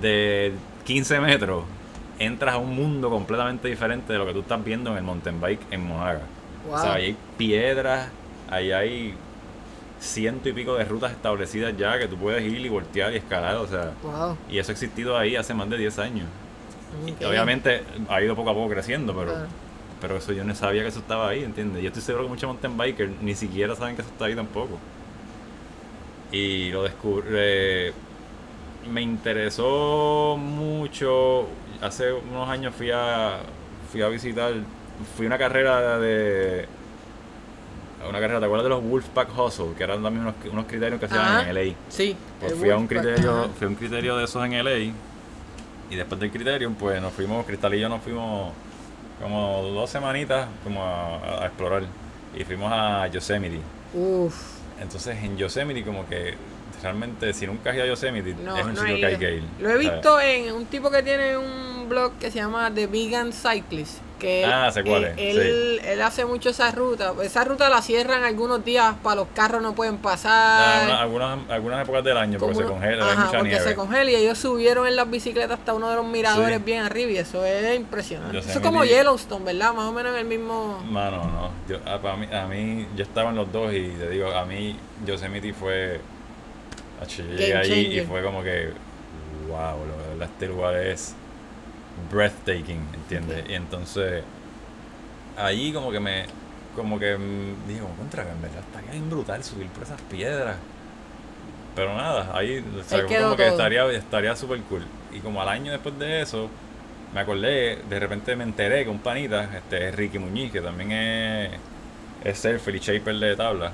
[0.00, 0.52] de
[0.84, 1.64] 15 metros,
[2.18, 5.40] entras a un mundo completamente diferente de lo que tú estás viendo en el mountain
[5.40, 6.22] bike en Monaga.
[6.70, 8.10] O sea, ahí hay piedras,
[8.48, 9.14] ahí hay
[9.98, 13.56] ciento y pico de rutas establecidas ya que tú puedes ir y voltear y escalar,
[13.56, 13.92] o sea,
[14.48, 16.26] y eso ha existido ahí hace más de 10 años.
[17.06, 19.32] Y obviamente ha ido poco a poco creciendo, pero
[20.00, 21.82] pero eso yo no sabía que eso estaba ahí, ¿entiendes?
[21.82, 24.78] Yo estoy seguro que muchos mountain bikers ni siquiera saben que eso está ahí tampoco.
[26.32, 27.92] Y lo descubre
[28.88, 31.48] me interesó mucho.
[31.80, 33.40] Hace unos años fui a,
[33.90, 34.52] fui a visitar,
[35.16, 36.66] fui a una carrera de,
[38.08, 39.72] una carrera, ¿te acuerdas de los Wolfpack Hustle?
[39.76, 41.50] Que eran también unos, unos criterios que hacían Ajá.
[41.50, 41.74] en LA.
[41.88, 42.16] Sí.
[42.40, 44.92] Pues fui a un criterio, fui a un criterio de esos en LA
[45.90, 48.52] y después del criterio pues nos fuimos, Cristal y yo nos fuimos
[49.20, 51.82] como dos semanitas como a, a explorar
[52.36, 53.60] y fuimos a Yosemite.
[53.92, 54.60] Uf.
[54.80, 56.34] Entonces en Yosemite como que
[56.82, 59.34] realmente si nunca has ido a Yosemite No, es un no sitio que hay que
[59.36, 59.42] ir.
[59.60, 59.90] Lo he ¿sabes?
[59.92, 63.98] visto en un tipo que tiene un blog que se llama The Vegan Cyclist.
[64.20, 67.14] Que él, Ah, sé cuál es, él, él hace mucho esa ruta.
[67.22, 70.84] Esa ruta la cierran algunos días para los carros no pueden Ah, pasar.
[70.84, 73.64] una- algunas, algunas épocas del año porque se congela, hay Ajá, mucha porque nieve.
[73.64, 76.62] se congela y ellos subieron en las bicicletas hasta uno de los miradores Sí.
[76.64, 78.36] bien arriba y eso es impresionante.
[78.40, 79.72] Eso es como Yellowstone, ¿verdad?
[79.72, 80.84] Más o menos en el mismo...
[80.86, 81.50] Mano, no.
[81.66, 84.44] Yo, a, para mí, a mí, yo estaba en los dos y te digo, a
[84.44, 84.76] mí
[85.06, 85.98] Yosemite fue...
[87.08, 88.72] yo llegué ahí y fue como que,
[89.48, 89.78] wow,
[90.18, 91.16] lo este lugar es
[92.10, 93.44] breathtaking, ¿entiendes?
[93.48, 94.24] Y entonces,
[95.36, 96.26] ahí como que me,
[96.76, 97.16] como que
[97.66, 100.58] dije, como contra, en verdad está bien brutal subir por esas piedras.
[101.74, 103.50] Pero nada, ahí, o sea, Ahí como que todo.
[103.50, 104.86] estaría estaría súper cool.
[105.10, 106.50] Y como al año después de eso,
[107.12, 110.92] me acordé, de repente me enteré que un panita, este es Ricky Muñiz, que también
[110.92, 111.60] es,
[112.24, 113.72] es surfer y shaper de tabla.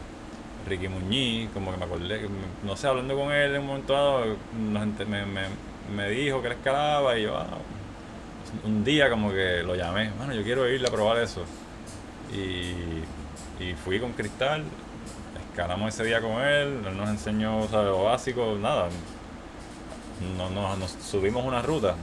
[0.66, 2.28] Ricky Muñiz, como que me acordé,
[2.64, 5.24] no sé, hablando con él en un momento dado, nos me,
[5.94, 7.46] me, dijo que él escalaba y yo, ah,
[8.64, 11.44] un día como que lo llamé, mano, yo quiero ir a probar eso.
[12.32, 13.04] Y,
[13.84, 14.64] fui con Cristal,
[15.50, 18.88] escalamos ese día con él, él nos enseñó o lo básico, nada.
[20.36, 21.94] No, no- nos subimos una ruta.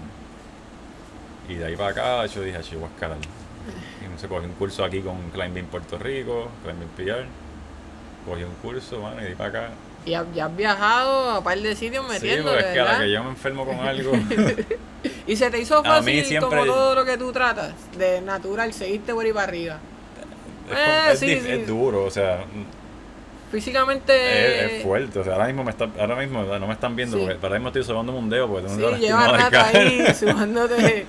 [1.49, 3.17] Y de ahí para acá yo dije, "Acho, voy a escalar.
[4.01, 7.25] Y se cogí un curso aquí con Climbing Puerto Rico, Climbing PR.
[8.25, 9.69] Cogí un curso, mano, y ahí para acá.
[10.05, 12.99] Y ya has viajado a un par de sitios Sí, metiéndole, porque es que a
[12.99, 14.11] que yo me enfermo con algo.
[15.27, 18.21] Y se te hizo A mí fácil siempre- como todo lo que tú tratas, de
[18.21, 19.77] natural, seguiste por ahí para arriba.
[20.69, 21.51] es, Eh, es sí, sí.
[21.51, 22.43] es duro, o sea,
[23.51, 24.77] Físicamente...
[24.77, 25.19] es, fuerte.
[25.19, 27.23] O sea, ahora mismo, me está, ahora mismo no me están viendo, Sí.
[27.25, 30.13] porque ahora mismo estoy sobando un dedo porque tengo Sí, un del rato ahí cara.
[30.15, 31.05] sumándote.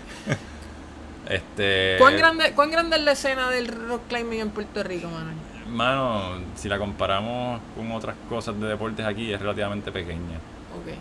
[1.28, 5.36] Este, ¿Cuán grande, ¿Cuán grande es la escena del rock climbing en Puerto Rico, Manuel?
[5.74, 10.36] Mano, si la comparamos con otras cosas de deportes aquí, es relativamente pequeña.
[10.78, 10.94] Ok.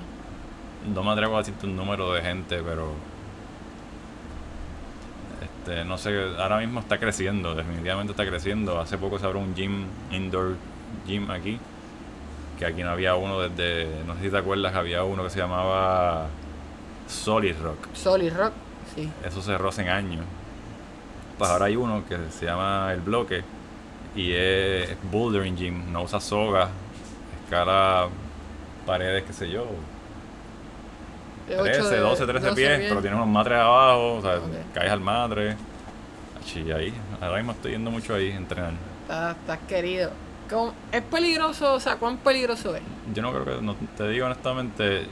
[0.91, 2.93] No me atrevo a decirte un número de gente, pero.
[5.43, 8.79] Este, no sé, ahora mismo está creciendo, definitivamente está creciendo.
[8.79, 10.55] Hace poco se abrió un gym, indoor
[11.05, 11.59] gym aquí,
[12.57, 15.37] que aquí no había uno desde, no sé si te acuerdas, había uno que se
[15.37, 16.29] llamaba
[17.07, 17.93] Solid Rock.
[17.93, 18.53] Solid Rock,
[18.95, 19.07] sí.
[19.23, 20.25] Eso cerró hace años.
[21.37, 23.43] Pues ahora hay uno que se llama El Bloque
[24.15, 26.69] y es Bouldering Gym, no usa soga,
[27.43, 28.07] escala
[28.85, 29.65] paredes, qué sé yo,
[31.47, 34.37] De ocho 13, de- 12, 13 12 pies, pero tiene unos matres abajo, o sea,
[34.37, 34.43] Ok.
[34.73, 35.55] caes al matre.
[36.55, 38.73] Y ahí, ahora mismo estoy yendo mucho ahí a entrenar.
[39.03, 40.11] Estás, estás querido.
[40.49, 41.73] ¿Cómo- ¿Es peligroso?
[41.73, 42.81] O sea, ¿cuán peligroso es?
[43.13, 45.05] Yo no creo que, no, te digo honestamente,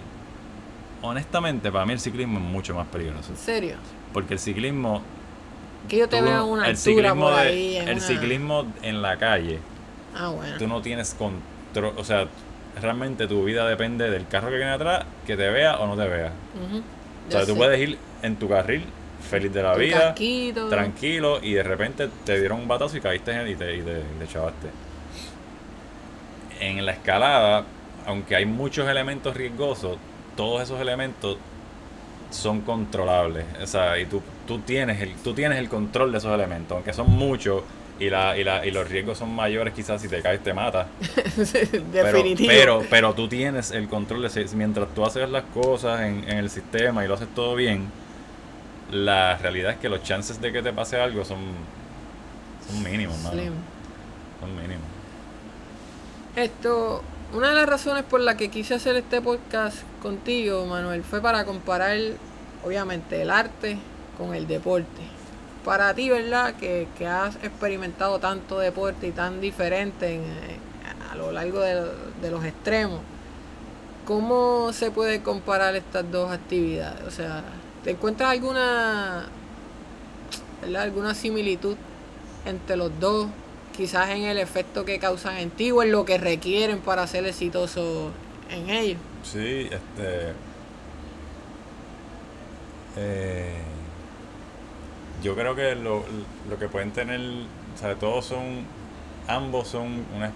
[1.02, 3.32] honestamente para mí el ciclismo es mucho más peligroso.
[3.32, 3.76] ¿En serio?
[4.14, 5.02] Porque el ciclismo,
[5.90, 7.78] Que yo te tú- veo una el altura ciclismo, por de- ahí.
[7.78, 9.60] en el una- ciclismo en la calle,
[10.16, 10.58] Ah, bueno.
[10.58, 12.28] tú no tienes control, o sea,
[12.82, 16.08] realmente tu vida depende del carro que viene atrás, que te vea o no te
[16.08, 16.32] vea.
[17.28, 17.56] O sea, tú sé.
[17.56, 18.86] puedes ir en tu carril,
[19.30, 20.70] feliz de la Tu vida, casquito.
[20.70, 23.92] tranquilo, y de repente te dieron un batazo y caíste en- y te, y te,
[24.00, 24.68] y te chavaste.
[26.60, 27.66] En la escalada,
[28.06, 29.98] aunque hay muchos elementos riesgosos,
[30.36, 31.38] todos esos elementos
[32.32, 33.46] son controlables.
[33.62, 36.94] O sea, y tú, tú, tienes el, tú tienes el control de esos elementos, aunque
[36.94, 37.62] son muchos
[38.00, 40.88] y, la, y, la, y los riesgos son mayores, quizás si te caes te mata.
[41.94, 42.48] Definitivo.
[42.48, 46.38] pero, pero tú tienes el control de si- mientras tú haces las cosas en, en
[46.40, 47.92] el sistema y lo haces todo bien,
[48.92, 51.40] la realidad es que los chances de que te pase algo son,
[52.68, 53.36] son mínimos, mano.
[54.40, 54.86] Son mínimos.
[56.36, 57.04] Esto,
[57.34, 61.46] una de las razones por la que quise hacer este podcast contigo, Manuel, fue para
[61.46, 61.98] comparar,
[62.66, 63.78] obviamente, el arte
[64.18, 65.02] con el deporte.
[65.64, 66.56] Para ti, ¿verdad?
[66.56, 70.60] Que, que has experimentado tanto deporte y tan diferente en, eh,
[71.10, 71.86] a lo largo de,
[72.22, 73.00] de los extremos,
[74.06, 77.02] ¿cómo se puede comparar estas dos actividades?
[77.08, 77.44] O sea,
[77.84, 79.28] ¿te encuentras alguna,
[80.78, 81.78] alguna similitud
[82.46, 83.28] entre los dos?
[83.82, 87.26] Quizás en el efecto que causan en ti o en lo que requieren para ser
[87.26, 88.12] exitoso
[88.52, 89.00] en ellos.
[89.24, 90.34] Sí, este.
[92.96, 93.58] eh,
[95.24, 96.04] yo creo que lo,
[96.48, 98.68] lo que pueden tener, o sea, todos son,
[99.28, 100.32] ambos son una,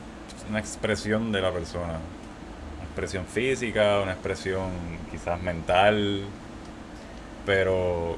[0.50, 2.00] una expresión de la persona.
[2.78, 4.72] Una expresión física, una expresión
[5.12, 6.24] quizás mental,
[7.46, 8.18] pero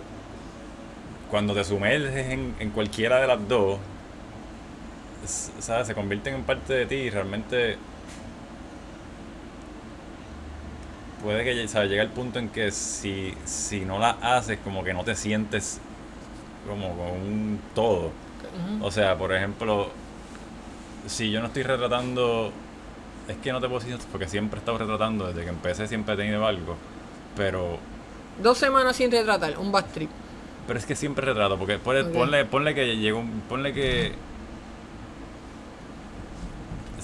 [1.29, 3.77] cuando te sumerges en, en cualquiera de las dos,
[5.23, 5.87] s- ¿sabes?
[5.87, 7.77] Se convierten en parte de ti y realmente
[11.23, 11.89] puede que ¿sabes?
[11.89, 15.79] llegue el punto en que si, si no la haces, como que no te sientes
[16.67, 18.11] como con un todo.
[18.81, 19.89] O sea, por ejemplo,
[21.07, 22.51] si yo no estoy retratando,
[23.27, 26.13] es que no te puedo decir porque siempre he estado retratando, desde que empecé siempre
[26.13, 26.75] he tenido algo,
[27.35, 27.79] pero
[28.41, 30.09] Dos semanas sin retratar, un bad trip.
[30.67, 32.11] pero es que siempre retrato, porque ponle, Ok.
[32.13, 34.13] ponle, ponle que llegó un, ponle que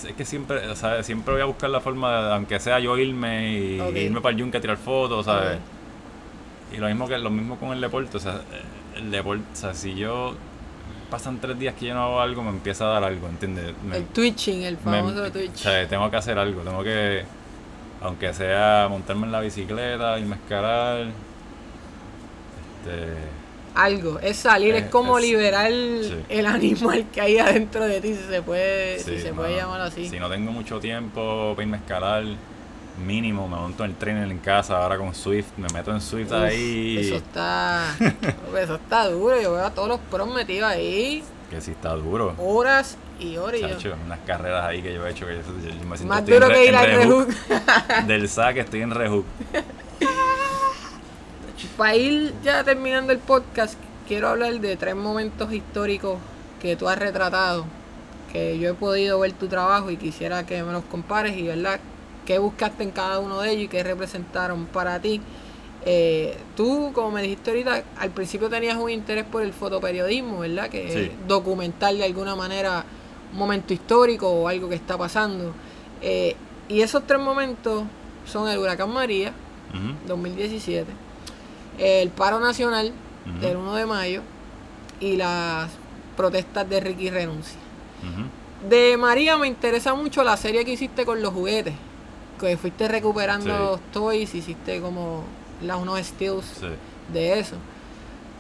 [0.06, 2.98] es que siempre, o sea, siempre voy a buscar la forma, de, aunque sea yo
[2.98, 5.58] irme y irme para el yunque a tirar fotos, ¿sabes?
[6.74, 8.42] Y lo mismo que lo mismo con el deporte, o sea,
[8.96, 10.34] el deporte, o sea, si yo
[11.10, 13.74] pasan tres días que yo no hago algo, me empieza a dar algo, ¿entiendes?
[13.84, 15.56] Me- El twitching, el me- famoso o twitch.
[15.56, 17.24] sea, tengo que hacer algo, tengo que,
[18.02, 21.06] aunque sea montarme en la bicicleta, irme a escalar,
[22.80, 23.14] este,
[23.76, 26.16] Algo, es salir, es Eh, como es- liberar sí.
[26.30, 30.08] el animal que hay adentro de ti, si se puede, si se puede llamar así.
[30.10, 32.24] Si no tengo mucho tiempo para irme a escalar,
[33.04, 36.28] mínimo me monto en el tren en casa, ahora con Swift, me meto en Swift
[36.28, 37.96] Uf, ahí, Eso está,
[38.62, 42.36] eso está duro, yo veo a todos los pros metidos ahí, que sí está duro.
[42.38, 43.60] horas y horas.
[43.62, 46.48] Chacho, unas carreras ahí que yo he hecho que yo, yo me siento Más duro
[46.50, 47.30] que ir al rehook.
[48.06, 49.26] Del saque estoy en rehook.
[51.78, 53.76] Para ir ya terminando el podcast,
[54.08, 56.18] quiero hablar de tres momentos históricos
[56.62, 57.66] que tú has retratado,
[58.32, 61.80] que yo he podido ver tu trabajo y quisiera que me los compares y verdad
[62.26, 65.22] qué buscaste en cada uno de ellos y qué representaron para ti.
[65.86, 70.70] Eh, tú, como me dijiste ahorita, al principio tenías un interés por el fotoperiodismo, ¿verdad?
[70.70, 71.00] Que Sí.
[71.00, 72.86] es documentar de alguna manera
[73.34, 75.54] un momento histórico o algo que está pasando.
[76.02, 76.36] Eh,
[76.70, 77.84] y esos tres momentos
[78.26, 79.34] son el huracán María,
[79.74, 80.90] Ujú, 2017,
[81.78, 82.94] el paro nacional
[83.30, 83.40] Ujú.
[83.40, 84.22] del 1 de mayo
[85.00, 85.70] y las
[86.18, 87.58] protestas de Ricky Renuncia.
[88.70, 91.74] De María me interesa mucho la serie que hiciste con los juguetes,
[92.40, 93.52] que fuiste recuperando Sí.
[93.60, 95.24] los toys, hiciste como
[95.62, 96.68] las unos stills Sí.
[97.12, 97.56] de eso.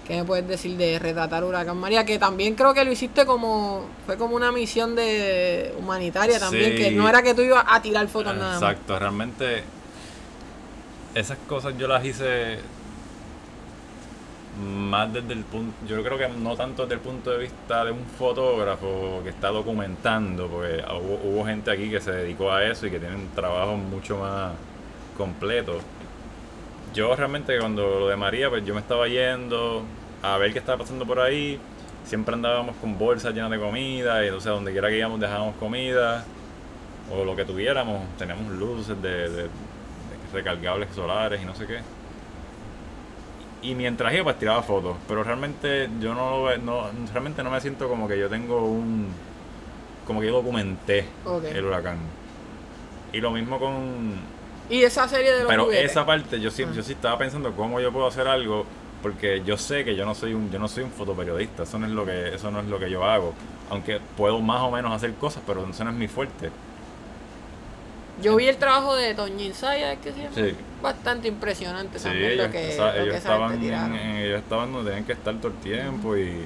[0.07, 2.03] ¿Qué me puedes decir de retratar Huracán María?
[2.05, 6.77] Que también creo que lo hiciste como, fue como una misión de humanitaria también, Sí.
[6.77, 8.61] que no era que tú ibas a tirar fotos nada más.
[8.61, 9.63] Exacto, realmente
[11.15, 12.59] esas cosas yo las hice
[14.62, 17.91] más desde el punto, yo creo que no tanto desde el punto de vista de
[17.91, 22.86] un fotógrafo que está documentando, porque hubo, hubo gente aquí que se dedicó a eso
[22.86, 24.54] y que tienen trabajos mucho más
[25.18, 25.82] completos.
[26.93, 29.84] Yo realmente cuando lo de María, pues yo me estaba yendo
[30.22, 31.60] a ver qué estaba pasando por ahí.
[32.06, 36.24] Siempre andábamos con bolsas llenas de comida y entonces donde quiera que íbamos dejábamos comida
[37.12, 38.01] o lo que tuviéramos.
[38.20, 39.47] Teníamos luces de
[40.32, 41.80] recargables solares y no sé qué.
[43.64, 47.88] Y mientras iba pues tiraba fotos, pero realmente yo no, no realmente no me siento
[47.88, 49.07] como que yo tengo un
[50.05, 51.05] como que yo documenté
[51.55, 51.97] el huracán.
[53.14, 54.16] Y lo mismo con
[54.70, 55.91] Y esa serie de los pero juguetes.
[55.91, 56.72] esa parte yo sí, Ah.
[56.76, 58.66] yo sí estaba pensando cómo yo puedo hacer algo
[59.01, 61.86] porque yo sé que yo no soy un yo no soy un fotoperiodista, eso no
[61.86, 63.34] es lo que eso no es lo que yo hago,
[63.70, 66.49] aunque puedo más o menos hacer cosas, pero eso no es mi fuerte.
[68.22, 70.36] Yo vi el trabajo de Toñín Saya, que se llama.
[70.36, 70.55] Sí.
[70.82, 74.72] Bastante impresionante Sí, también ellos, lo que, esa- lo ellos que estaban en- ellos estaban
[74.74, 76.45] donde tenían que estar todo el tiempo y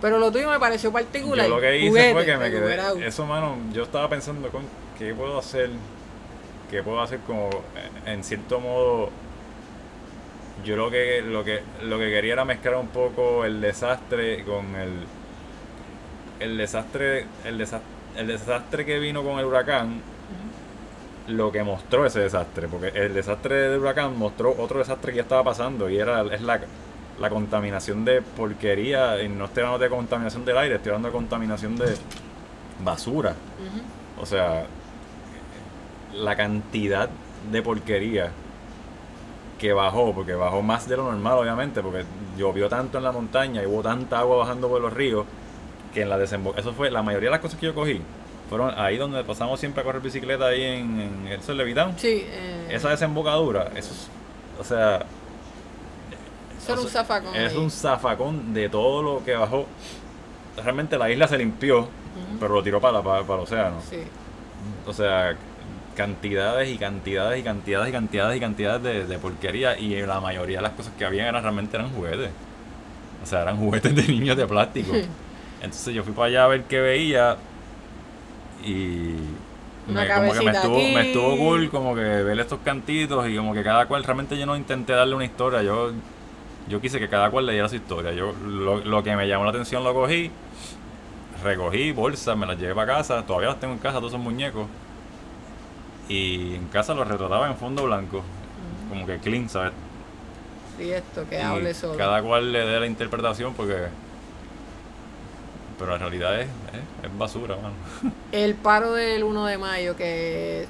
[0.00, 1.46] Pero lo tuyo me pareció particular.
[1.46, 4.62] yo lo que hice Juguete, fue que me quedé eso mano, yo estaba pensando con
[4.98, 5.70] qué puedo hacer
[6.70, 9.10] qué puedo hacer como eh, en cierto modo
[10.64, 14.74] yo lo que lo que lo que quería era mezclar un poco el desastre con
[14.76, 14.90] el
[16.40, 20.00] el desastre el desastre, el desastre que vino con el huracán
[21.30, 25.22] lo que mostró ese desastre porque el desastre del huracán mostró otro desastre que ya
[25.22, 26.60] estaba pasando y era es la
[27.18, 31.12] la contaminación de porquería y no estoy hablando de contaminación del aire estoy hablando de
[31.12, 31.94] contaminación de
[32.84, 33.34] basura.
[34.20, 34.66] O sea,
[36.14, 37.08] la cantidad
[37.50, 38.30] de porquería
[39.58, 42.04] que bajó, porque bajó más de lo normal, obviamente, porque
[42.36, 45.26] llovió tanto en la montaña y hubo tanta agua bajando por los ríos,
[45.92, 48.00] que en la desembocadura, eso fue la mayoría de las cosas que yo cogí,
[48.50, 51.62] fueron ahí donde pasamos siempre a correr bicicleta, ahí en, en el Sol.
[51.96, 54.08] Sí, eh, Esa desembocadura, eso es,
[54.58, 55.06] o sea,
[56.58, 57.34] eso era un zafacón.
[57.36, 57.56] es ahí.
[57.58, 59.66] un zafacón de todo lo que bajó.
[60.62, 61.88] Realmente la isla se limpió,
[62.40, 63.76] pero lo tiró para, para, para el océano.
[63.88, 64.02] Sí.
[64.84, 65.36] O sea,
[65.96, 70.56] cantidades y cantidades y cantidades y cantidades y cantidades de, de porquería y la mayoría
[70.58, 72.30] de las cosas que habían eran, realmente eran juguetes.
[73.22, 74.92] O sea, eran juguetes de niños de plástico.
[75.62, 77.36] Entonces yo fui para allá a ver qué veía
[78.64, 79.16] y
[79.86, 80.94] me, como que me estuvo, aquí.
[80.94, 84.46] me estuvo cool como que ver estos cantitos y como que cada cual realmente yo
[84.46, 85.92] no intenté darle una historia, yo
[86.68, 88.12] yo quise que cada cual le diera su historia.
[88.12, 90.30] Yo lo, lo que me llamó la atención lo cogí.
[91.42, 94.66] recogí bolsas, me las llevé para casa, todavía las tengo en casa, todos esos muñecos.
[96.08, 98.22] Y en casa los retrataba en fondo blanco,
[98.88, 99.72] como que clean, ¿sabes?
[100.78, 101.96] Y esto, que Y hable solo.
[101.96, 103.86] Cada cual le dé la interpretación porque...
[105.80, 107.74] Pero en realidad es, es, es basura, mano.
[108.32, 110.66] El paro del 1 de mayo, que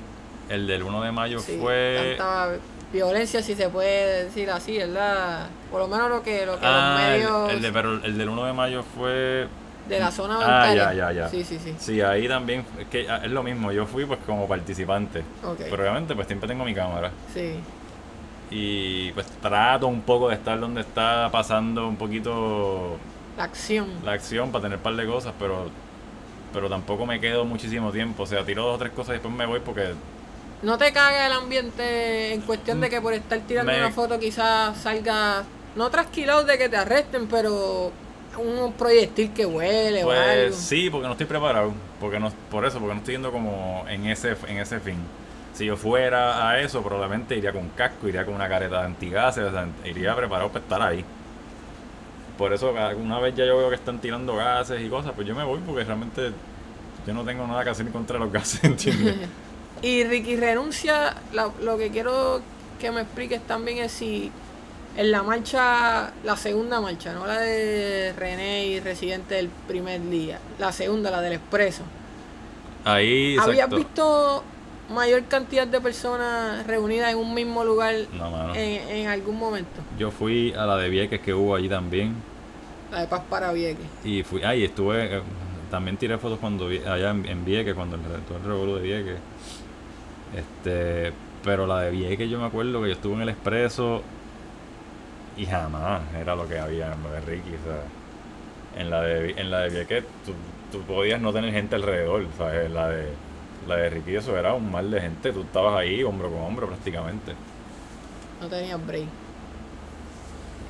[0.49, 2.15] El del 1 de mayo sí, fue...
[2.17, 2.53] tanta
[2.93, 5.49] violencia, si se puede decir así, ¿verdad?
[5.71, 8.17] Por lo menos lo que, lo que Ah, los el, medios el de, pero el
[8.19, 9.47] del 1 de mayo fue...
[9.89, 10.93] de la zona Ah, bancaria.
[10.93, 11.29] ya, ya, ya.
[11.29, 11.75] Sí, sí, sí.
[11.79, 15.21] Sí, ahí también, es que ah, es lo mismo, yo fui pues como participante.
[15.45, 15.59] Ok.
[15.71, 17.11] Pero obviamente pues siempre tengo mi cámara.
[17.35, 17.55] Sí.
[18.51, 22.97] Y pues trato un poco de estar donde está pasando un poquito
[23.37, 23.89] La acción.
[24.05, 25.71] la acción para tener un par de cosas, pero
[26.53, 28.25] pero tampoco me quedo muchísimo tiempo.
[28.25, 29.95] O sea, tiro dos o tres cosas y después me voy porque
[30.63, 34.19] ¿No te caga el ambiente en cuestión de que por estar tirando Me- una foto
[34.19, 37.91] quizás salga, no trasquilado de que te arresten, pero
[38.37, 40.23] un proyectil que huele o algo?
[40.49, 41.73] Pues sí, porque no estoy preparado.
[41.99, 44.99] Porque no, por eso, porque no estoy yendo como en ese, en ese fin.
[45.55, 49.45] Si yo fuera a eso, probablemente iría con casco, iría con una careta de antigases,
[49.45, 51.05] o sea, iría preparado para estar ahí.
[52.41, 55.35] Por eso, una vez ya yo veo que están tirando gases y cosas, pues yo
[55.35, 56.33] me voy porque realmente
[57.07, 59.17] yo no tengo nada que hacer contra los gases, ¿entiendes?
[59.83, 62.41] Y Ricky renuncia, la- lo que quiero
[62.81, 64.31] que me expliques también es si
[64.97, 70.39] en la marcha, la segunda marcha, no la de René y Residente del primer día,
[70.59, 71.83] la segunda, la del Expreso.
[72.87, 73.77] Ahí, ¿Habías exacto.
[73.77, 74.45] visto
[74.91, 79.81] mayor cantidad de personas reunidas en un mismo lugar No, en, en algún momento?
[79.99, 82.15] Yo fui a la de Vieques que hubo allí también.
[82.91, 83.87] La de Paz para Vieques.
[84.05, 85.23] Y fui, ay, estuve, eh,
[85.71, 89.19] también tiré fotos cuando allá en, en Vieques, cuando el, todo el revolú de Vieques.
[90.35, 91.13] Este,
[91.45, 94.03] pero la de Vieques yo me acuerdo que yo estuve en el expreso
[95.37, 99.51] y jamás era lo que había en de Ricky, o sea, en la de, en
[99.51, 100.33] la de Vieques tú,
[100.71, 102.67] tú podías no tener gente alrededor, ¿sabes?
[102.67, 103.09] En la de,
[103.67, 106.67] la de Ricky eso era un mal de gente, tú estabas ahí hombro con hombro
[106.67, 107.33] prácticamente.
[108.41, 109.09] No tenías break.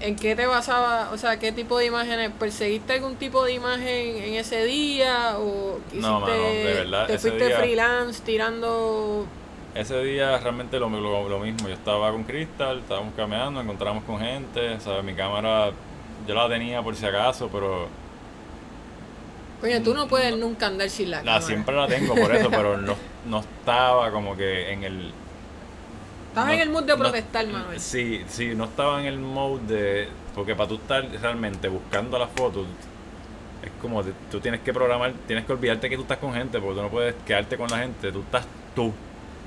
[0.01, 1.11] ¿En qué te basaba?
[1.13, 2.31] O sea, ¿qué tipo de imágenes?
[2.39, 5.37] ¿Perseguiste algún tipo de imagen en ese día?
[5.39, 9.27] ¿O hiciste, No, mano, de verdad, te fuiste día- freelance tirando
[9.75, 14.19] Ese día realmente lo, lo, lo mismo, yo estaba con Crystal, estábamos caminando, encontramos con
[14.19, 15.05] gente, ¿sabes?
[15.05, 15.71] Mi cámara
[16.27, 17.87] yo la tenía por si acaso, pero
[19.61, 21.43] Coño, tú no puedes nunca andar sin la la, cámara.
[21.47, 22.95] siempre la tengo por eso, pero no,
[23.27, 25.13] no estaba como que en el...
[26.35, 27.81] No- en el mood de no- protestar, Manuel.
[27.81, 30.09] Sí, sí, no estaba en el mode de...
[30.35, 32.67] Porque para tú estar realmente buscando las fotos,
[33.63, 36.77] es como tú tienes que programar, tienes que olvidarte que tú estás con gente, porque
[36.77, 38.93] tú no puedes quedarte con la gente, tú estás tú.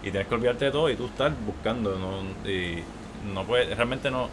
[0.02, 2.50] Y tienes que olvidarte de todo y tú estás buscando, ¿no?
[2.50, 2.84] Y
[3.34, 4.28] no puedes, realmente no,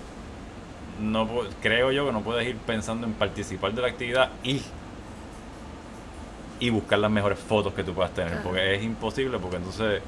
[1.00, 1.28] no
[1.62, 4.60] creo yo que no puedes ir pensando en participar de la actividad y
[6.58, 8.42] y buscar las mejores fotos que tú puedas tener, Ajá.
[8.42, 10.02] porque es imposible, porque entonces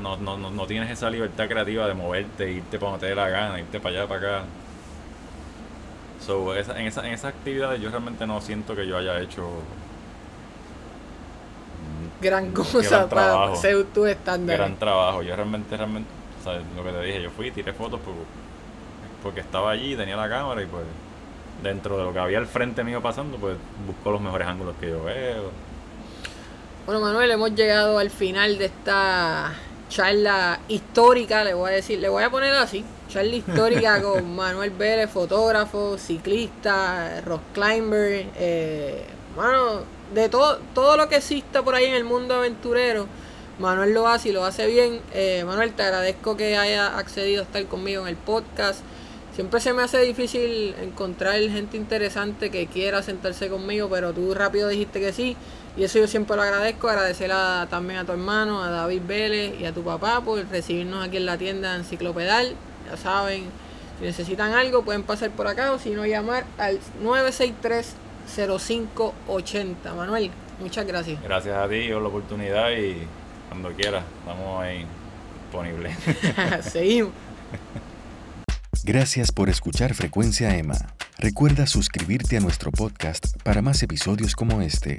[0.00, 3.14] no, no, no, no tienes esa libertad creativa de moverte, irte para donde te dé
[3.14, 4.44] la gana, irte para allá, para acá.
[6.24, 9.48] So, esa, en, esa, en esas actividades yo realmente no siento que yo haya hecho
[12.20, 14.58] Gran Gran cosa para ser tu estándar.
[14.58, 15.22] gran trabajo.
[15.22, 16.10] Yo realmente, realmente,
[16.44, 16.62] ¿sabes?
[16.76, 18.14] lo que te dije, yo fui, tiré fotos por-
[19.22, 20.82] porque estaba allí, tenía la cámara y pues
[21.62, 24.88] dentro de lo que había al frente mío pasando, pues busco los mejores ángulos que
[24.90, 25.50] yo veo.
[26.86, 29.52] Bueno, Manuel, hemos llegado al final de esta
[29.90, 34.70] charla histórica, le voy a decir, le voy a poner así, charla histórica con Manuel
[34.70, 39.04] Vélez, fotógrafo, ciclista, rock climber, eh,
[39.36, 39.82] mano,
[40.14, 43.06] de todo, todo lo que exista por ahí en el mundo aventurero,
[43.58, 45.00] Manuel lo hace y lo hace bien.
[45.12, 48.80] Eh, Manuel, te agradezco que haya accedido a estar conmigo en el podcast.
[49.34, 54.68] Siempre se me hace difícil encontrar gente interesante que quiera sentarse conmigo, pero tú rápido
[54.68, 55.36] dijiste que sí.
[55.76, 56.88] Y eso yo siempre lo agradezco.
[56.88, 61.06] Agradecer a- también a tu hermano, a David Vélez y a tu papá por recibirnos
[61.06, 62.54] aquí en la tienda Enciclopedal.
[62.90, 63.44] Ya saben,
[63.98, 66.78] si necesitan algo pueden pasar por acá o si no llamar al
[68.36, 69.94] 963-0580.
[69.96, 71.22] Manuel, muchas gracias.
[71.22, 73.06] Gracias a ti por la oportunidad y
[73.48, 74.84] cuando quieras, estamos ahí
[75.44, 75.96] disponibles.
[76.72, 77.12] Seguimos.
[78.84, 80.76] Gracias por escuchar Frecuencia Emma.
[81.18, 84.98] Recuerda suscribirte a nuestro podcast para más episodios como este.